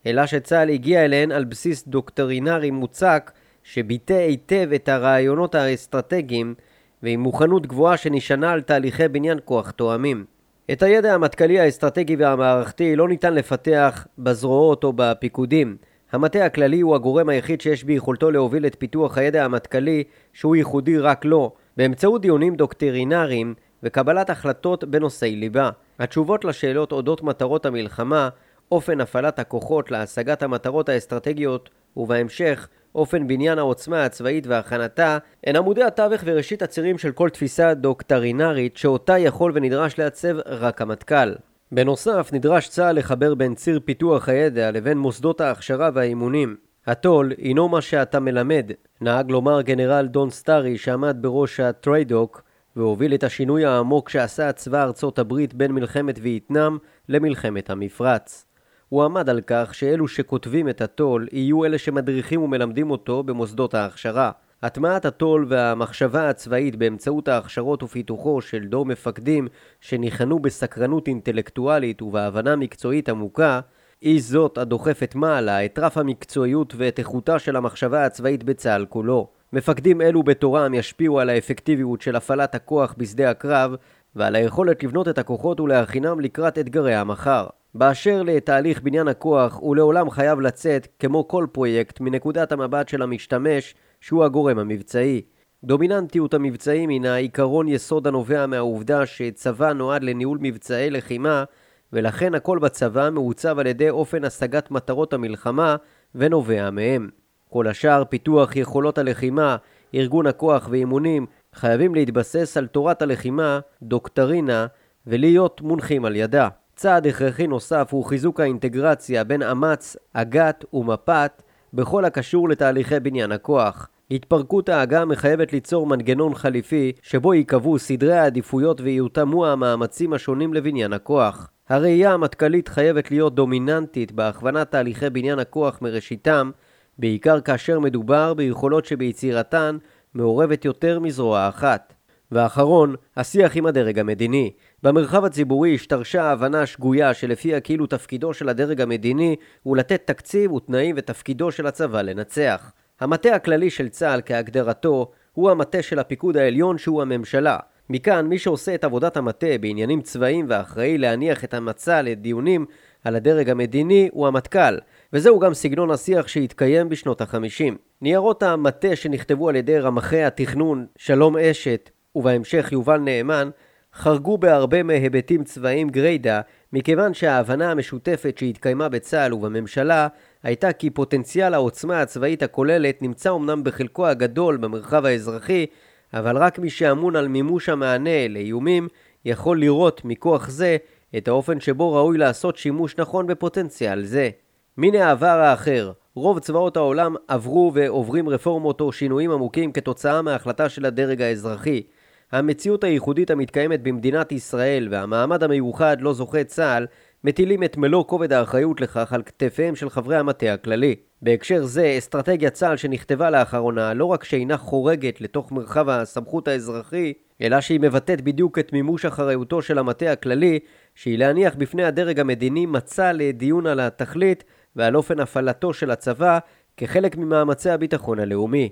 אלא 0.07 0.27
שצה"ל 0.27 0.71
הגיע 0.71 1.05
אליהן 1.05 1.33
על 1.33 1.45
בסיס 1.45 1.89
דוקטרינרי 1.89 2.71
מוצק 2.71 3.31
שביטא 3.63 4.13
היטב 4.13 4.69
את 4.75 4.89
הרעיונות 4.89 5.55
האסטרטגיים 5.55 6.55
ועם 7.03 7.21
מוכנות 7.21 7.67
גבוהה 7.67 7.97
שנשענה 7.97 8.53
על 8.53 8.61
תהליכי 8.61 9.09
בניין 9.09 9.39
כוח 9.45 9.71
תואמים. 9.71 10.38
את 10.73 10.83
הידע 10.83 11.15
המטכ"לי 11.15 11.61
האסטרטגי 11.61 12.17
והמערכתי 12.17 12.97
לא 12.97 13.09
ניתן 13.09 13.35
לפתח 13.35 14.07
בזרועות 14.19 14.85
או 14.85 14.93
בפיקודים. 14.97 15.77
המטה 16.13 16.45
הכללי 16.45 16.81
הוא 16.81 16.95
הגורם 16.95 17.29
היחיד 17.29 17.61
שיש 17.61 17.85
ביכולתו 17.85 18.31
להוביל 18.31 18.67
את 18.67 18.77
פיתוח 18.79 19.19
הידע 19.19 19.45
המטכ"לי 19.45 20.05
שהוא 20.33 20.57
ייחודי 20.57 20.99
רק 20.99 21.25
לו, 21.25 21.53
באמצעות 21.77 22.23
דיונים 22.23 22.55
דוקטרינריים 22.55 23.55
וקבלת 23.83 24.31
החלטות 24.31 24.85
בנושאי 24.85 25.37
ליבה. 25.37 25.71
התשובות 25.99 26.45
לשאלות 26.45 26.93
אודות 26.93 27.23
מטרות 27.23 27.67
המלחמה, 27.67 28.29
אופן 28.73 29.01
הפעלת 29.01 29.39
הכוחות 29.39 29.91
להשגת 29.91 30.43
המטרות 30.43 30.89
האסטרטגיות, 30.89 31.71
ובהמשך, 31.97 32.69
אופן 32.99 33.27
בניין 33.27 33.59
העוצמה 33.59 34.05
הצבאית 34.05 34.47
והכנתה, 34.47 35.19
הן 35.45 35.57
עמודי 35.57 35.83
התווך 35.83 36.23
וראשית 36.25 36.63
הצירים 36.63 36.99
של 36.99 37.13
כל 37.13 37.29
תפיסה 37.29 37.75
דוקטרינרית 37.75 38.77
שאותה 38.77 39.19
יכול 39.19 39.53
ונדרש 39.55 39.99
לעצב 39.99 40.37
רק 40.47 40.83
המטכ"ל. 40.83 41.35
בנוסף, 41.73 42.31
נדרש 42.33 42.69
צה"ל 42.69 42.99
לחבר 42.99 43.35
בין 43.35 43.55
ציר 43.55 43.81
פיתוח 43.85 44.29
הידע 44.29 44.71
לבין 44.71 44.99
מוסדות 44.99 45.41
ההכשרה 45.41 45.91
והאימונים. 45.95 46.57
הטול 46.87 47.33
הינו 47.39 47.69
מה 47.69 47.81
שאתה 47.81 48.21
מלמד, 48.21 48.71
נהג 49.01 49.31
לומר 49.31 49.63
גנרל 49.63 50.07
דון 50.07 50.31
סטארי 50.31 50.79
שעמד 50.79 51.17
בראש 51.21 51.61
הטריידוק 51.61 52.43
והוביל 52.77 53.15
את 53.15 53.25
השינוי 53.25 53.65
העמוק 53.65 54.09
שעשה 54.09 54.53
צבא 54.53 54.83
ארצות 54.83 55.19
הברית 55.19 55.55
בין 55.55 55.73
מלחמת 55.73 56.19
וייטנאם 56.23 56.79
למלחמת 57.09 57.71
המפרץ. 57.71 58.48
הוא 58.89 59.05
עמד 59.05 59.29
על 59.29 59.41
כך 59.47 59.75
שאלו 59.75 60.09
שכותבים 60.09 60.69
את 60.69 60.81
הטול 60.81 61.29
יהיו 61.33 61.65
אלה 61.65 61.79
שמדריכים 61.79 62.43
ומלמדים 62.43 62.91
אותו 62.91 63.23
במוסדות 63.23 63.75
ההכשרה. 63.75 64.31
הטמעת 64.63 65.05
הטול 65.05 65.47
והמחשבה 65.49 66.29
הצבאית 66.29 66.77
באמצעות 66.77 67.29
ההכשרות 67.29 67.83
ופיתוחו 67.83 68.41
של 68.41 68.65
דור 68.65 68.87
מפקדים 68.87 69.49
שניחנו 69.81 70.39
בסקרנות 70.39 71.09
אינטלקטואלית 71.09 72.03
ובהבנה 72.03 72.57
מקצועית 72.57 73.09
עמוקה, 73.09 73.61
היא 74.01 74.23
זאת 74.23 74.59
הדוחפת 74.59 75.15
מעלה 75.15 75.65
את 75.65 75.79
רף 75.79 75.99
המקצועיות 75.99 76.75
ואת 76.77 76.99
איכותה 76.99 77.39
של 77.39 77.57
המחשבה 77.57 78.05
הצבאית 78.05 78.45
בצה"ל 78.45 78.87
כולו. 78.89 79.29
מפקדים 79.53 80.01
אלו 80.01 80.23
בתורם 80.23 80.75
ישפיעו 80.75 81.21
על 81.21 81.31
האפקטיביות 81.31 82.01
של 82.01 82.17
הפעלת 82.17 82.55
הכוח 82.55 82.95
בשדה 82.99 83.31
הקרב 83.31 83.75
ועל 84.17 84.35
היכולת 84.35 84.85
לבנות 84.85 85.09
את 85.09 85.19
הכוחות 85.19 85.61
ולהכינם 85.61 86.21
לקראת 86.21 86.59
אתגרי 86.59 86.95
המחר. 86.95 87.47
באשר 87.75 88.23
לתהליך 88.23 88.83
בניין 88.83 89.09
הכוח, 89.09 89.59
הוא 89.61 89.77
לעולם 89.77 90.11
חייב 90.11 90.41
לצאת, 90.41 90.89
כמו 90.99 91.29
כל 91.29 91.47
פרויקט, 91.53 92.01
מנקודת 92.01 92.53
המבט 92.53 92.89
של 92.89 93.03
המשתמש, 93.03 93.75
שהוא 94.01 94.25
הגורם 94.25 94.59
המבצעי. 94.59 95.23
דומיננטיות 95.65 96.35
המבצעים 96.35 96.89
הינה 96.89 97.15
עיקרון 97.15 97.69
יסוד 97.69 98.07
הנובע 98.07 98.47
מהעובדה 98.47 99.07
שצבא 99.07 99.73
נועד 99.73 100.03
לניהול 100.03 100.39
מבצעי 100.41 100.91
לחימה, 100.91 101.45
ולכן 101.93 102.35
הכל 102.35 102.59
בצבא 102.59 103.11
מעוצב 103.13 103.59
על 103.59 103.67
ידי 103.67 103.91
אופן 103.91 104.25
השגת 104.25 104.71
מטרות 104.71 105.13
המלחמה 105.13 105.77
ונובע 106.15 106.71
מהם. 106.71 107.09
כל 107.49 107.67
השאר, 107.67 108.05
פיתוח 108.05 108.57
יכולות 108.57 108.99
הלחימה, 108.99 109.57
ארגון 109.95 110.27
הכוח 110.27 110.69
ואימונים, 110.71 111.27
חייבים 111.55 111.95
להתבסס 111.95 112.57
על 112.57 112.67
תורת 112.67 113.03
הלחימה, 113.03 113.61
דוקטרינה, 113.83 114.67
ולהיות 115.07 115.61
מונחים 115.61 116.05
על 116.05 116.17
ידה. 116.17 116.49
צעד 116.79 117.07
הכרחי 117.07 117.47
נוסף 117.47 117.89
הוא 117.91 118.05
חיזוק 118.05 118.41
האינטגרציה 118.41 119.25
בין 119.25 119.43
אמ"ץ, 119.43 119.97
אג"ת 120.13 120.65
ומפ"ת 120.73 121.43
בכל 121.75 122.05
הקשור 122.05 122.49
לתהליכי 122.49 123.01
בניין 123.01 123.33
הכוח. 123.33 123.89
התפרקות 124.11 124.69
האג"ה 124.69 125.05
מחייבת 125.05 125.53
ליצור 125.53 125.87
מנגנון 125.87 126.35
חליפי 126.35 126.93
שבו 127.03 127.35
ייקבעו 127.35 127.79
סדרי 127.79 128.17
העדיפויות 128.17 128.81
ויותאמו 128.81 129.47
המאמצים 129.47 130.13
השונים 130.13 130.55
לבניין 130.55 130.93
הכוח. 130.93 131.51
הראייה 131.69 132.13
המטכ"לית 132.13 132.69
חייבת 132.69 133.11
להיות 133.11 133.35
דומיננטית 133.35 134.13
בהכוונת 134.13 134.71
תהליכי 134.71 135.11
בניין 135.11 135.39
הכוח 135.39 135.83
מראשיתם, 135.83 136.51
בעיקר 136.99 137.41
כאשר 137.41 137.81
מדובר 137.81 138.35
ביכולות 138.35 138.85
שביצירתן 138.85 139.77
מעורבת 140.15 140.65
יותר 140.65 141.01
מזרוע 141.01 141.49
אחת. 141.49 141.95
ואחרון, 142.33 142.95
השיח 143.17 143.57
עם 143.57 143.67
הדרג 143.67 143.99
המדיני. 143.99 144.53
במרחב 144.83 145.25
הציבורי 145.25 145.75
השתרשה 145.75 146.23
ההבנה 146.23 146.63
השגויה 146.63 147.15
שלפיה 147.15 147.61
כאילו 147.61 147.87
תפקידו 147.87 148.35
של 148.35 148.49
הדרג 148.49 148.81
המדיני 148.81 149.37
הוא 149.63 149.77
לתת 149.77 150.03
תקציב 150.07 150.53
ותנאים 150.53 150.95
ותפקידו 150.99 151.53
של 151.53 151.67
הצבא 151.67 152.03
לנצח. 152.03 152.73
המטה 153.01 153.35
הכללי 153.35 153.71
של 153.71 153.89
צה"ל 153.89 154.21
כהגדרתו 154.27 155.11
הוא 155.33 155.51
המטה 155.51 155.83
של 155.83 155.99
הפיקוד 155.99 156.37
העליון 156.37 156.79
שהוא 156.79 157.03
הממשלה. 157.03 157.59
מכאן 157.91 158.27
מי 158.27 158.39
שעושה 158.39 158.75
את 158.75 158.85
עבודת 158.85 159.17
המטה 159.17 159.59
בעניינים 159.61 160.01
צבאיים 160.01 160.47
ואחראי 160.49 160.99
להניח 160.99 161.45
את 161.45 161.55
המצע 161.55 162.03
לדיונים 162.03 162.67
על 163.05 163.17
הדרג 163.17 163.51
המדיני 163.51 164.09
הוא 164.13 164.27
המטכ"ל, 164.27 164.79
וזהו 165.13 165.39
גם 165.39 165.55
סגנון 165.55 165.91
השיח 165.91 166.29
שהתקיים 166.29 166.89
בשנות 166.89 167.21
החמישים. 167.21 167.77
ניירות 168.03 168.43
המטה 168.43 168.97
שנכתבו 168.97 169.49
על 169.49 169.57
ידי 169.57 169.79
רמחי 169.79 170.23
התכנון 170.23 170.87
שלום 170.97 171.37
אשת 171.37 171.91
ובהמשך 172.19 172.69
יובל 172.73 172.99
נאמן 172.99 173.51
חרגו 173.95 174.39
בהרבה 174.39 174.83
מהיבטים 174.83 175.45
צבאיים 175.45 175.89
גריידא 175.89 176.41
מכיוון 176.73 177.15
שההבנה 177.15 177.71
המשותפת 177.71 178.39
שהתקיימה 178.39 178.89
בצה"ל 178.89 179.35
ובממשלה 179.35 180.09
הייתה 180.43 180.73
כי 180.73 180.91
פוטנציאל 180.91 181.55
העוצמה 181.55 182.01
הצבאית 182.01 182.43
הכוללת 182.43 183.03
נמצא 183.03 183.35
אמנם 183.35 183.65
בחלקו 183.65 184.07
הגדול 184.07 184.57
במרחב 184.57 185.05
האזרחי 185.05 185.67
אבל 186.15 186.37
רק 186.37 186.59
מי 186.59 186.71
שאמון 186.71 187.17
על 187.17 187.29
מימוש 187.29 187.69
המענה 187.69 188.29
לאיומים 188.29 188.89
יכול 189.25 189.61
לראות 189.61 190.05
מכוח 190.05 190.49
זה 190.49 190.77
את 191.17 191.29
האופן 191.29 191.61
שבו 191.61 191.93
ראוי 191.93 192.19
לעשות 192.19 192.57
שימוש 192.57 192.99
נכון 192.99 193.27
בפוטנציאל 193.27 194.05
זה. 194.05 194.31
מן 194.77 194.95
העבר 194.95 195.27
האחר, 195.27 195.93
רוב 196.15 196.39
צבאות 196.39 196.77
העולם 196.77 197.15
עברו 197.29 197.71
ועוברים 197.75 198.29
רפורמות 198.29 198.81
או 198.81 198.93
שינויים 198.93 199.31
עמוקים 199.31 199.73
כתוצאה 199.73 200.23
מההחלטה 200.23 200.69
של 200.69 200.85
הדרג 200.85 201.23
האזרחי. 201.23 201.83
המציאות 202.33 202.85
הייחודית 202.85 203.31
המתקיימת 203.31 203.83
במדינת 203.83 204.33
ישראל 204.33 204.89
והמעמד 204.91 205.43
המיוחד 205.43 205.97
לא 206.01 206.13
זוכה 206.13 206.45
צה"ל 206.45 206.87
מטילים 207.25 207.63
את 207.63 207.77
מלוא 207.77 208.05
כובד 208.05 208.33
האחריות 208.33 208.81
לכך 208.81 209.13
על 209.13 209.23
כתפיהם 209.23 209.77
של 209.77 209.91
חברי 209.91 210.17
המטה 210.17 210.53
הכללי. 210.53 210.95
בהקשר 211.23 211.65
זה, 211.65 211.95
אסטרטגיית 211.99 212.53
צה"ל 212.53 212.77
שנכתבה 212.77 213.31
לאחרונה 213.31 213.95
לא 213.95 214.05
רק 214.05 214.25
שאינה 214.25 214.57
חורגת 214.57 215.21
לתוך 215.21 215.53
מרחב 215.53 215.89
הסמכות 215.89 216.49
האזרחי, 216.49 217.13
אלא 217.43 217.61
שהיא 217.61 217.81
מבטאת 217.81 218.21
בדיוק 218.21 218.59
את 218.59 218.73
מימוש 218.73 219.05
אחריותו 219.05 219.63
של 219.63 219.79
המטה 219.79 220.13
הכללי, 220.13 220.59
שהיא 220.95 221.19
להניח 221.19 221.55
בפני 221.55 221.85
הדרג 221.85 222.21
המדיני 222.21 222.67
מצע 222.67 223.13
לדיון 223.13 223.67
על 223.67 223.81
התכלית 223.81 224.45
ועל 224.77 224.97
אופן 224.97 225.21
הפעלתו 225.21 225.73
של 225.73 225.91
הצבא 225.91 226.39
כחלק 226.77 227.17
ממאמצי 227.17 227.71
הביטחון 227.71 228.19
הלאומי. 228.19 228.69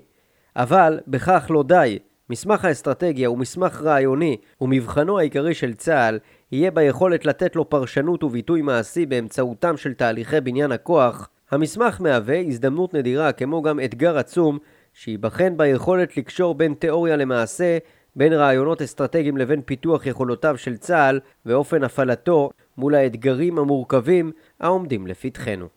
אבל 0.55 0.99
בכך 1.07 1.47
לא 1.49 1.63
די. 1.63 1.99
מסמך 2.29 2.65
האסטרטגיה 2.65 3.27
הוא 3.27 3.37
מסמך 3.37 3.81
רעיוני, 3.81 4.37
ומבחנו 4.61 5.19
העיקרי 5.19 5.53
של 5.53 5.73
צה"ל 5.73 6.19
יהיה 6.51 6.71
ביכולת 6.71 7.25
לתת 7.25 7.55
לו 7.55 7.69
פרשנות 7.69 8.23
וביטוי 8.23 8.61
מעשי 8.61 9.05
באמצעותם 9.05 9.77
של 9.77 9.93
תהליכי 9.93 10.41
בניין 10.41 10.71
הכוח. 10.71 11.29
המסמך 11.51 12.01
מהווה 12.01 12.39
הזדמנות 12.39 12.93
נדירה 12.93 13.31
כמו 13.31 13.61
גם 13.61 13.79
אתגר 13.79 14.17
עצום 14.17 14.57
שייבחן 14.93 15.57
ביכולת 15.57 16.17
לקשור 16.17 16.55
בין 16.55 16.73
תיאוריה 16.73 17.15
למעשה, 17.15 17.77
בין 18.15 18.33
רעיונות 18.33 18.81
אסטרטגיים 18.81 19.37
לבין 19.37 19.61
פיתוח 19.61 20.05
יכולותיו 20.05 20.57
של 20.57 20.77
צה"ל 20.77 21.19
ואופן 21.45 21.83
הפעלתו 21.83 22.49
מול 22.77 22.95
האתגרים 22.95 23.59
המורכבים 23.59 24.31
העומדים 24.59 25.07
לפתחנו. 25.07 25.76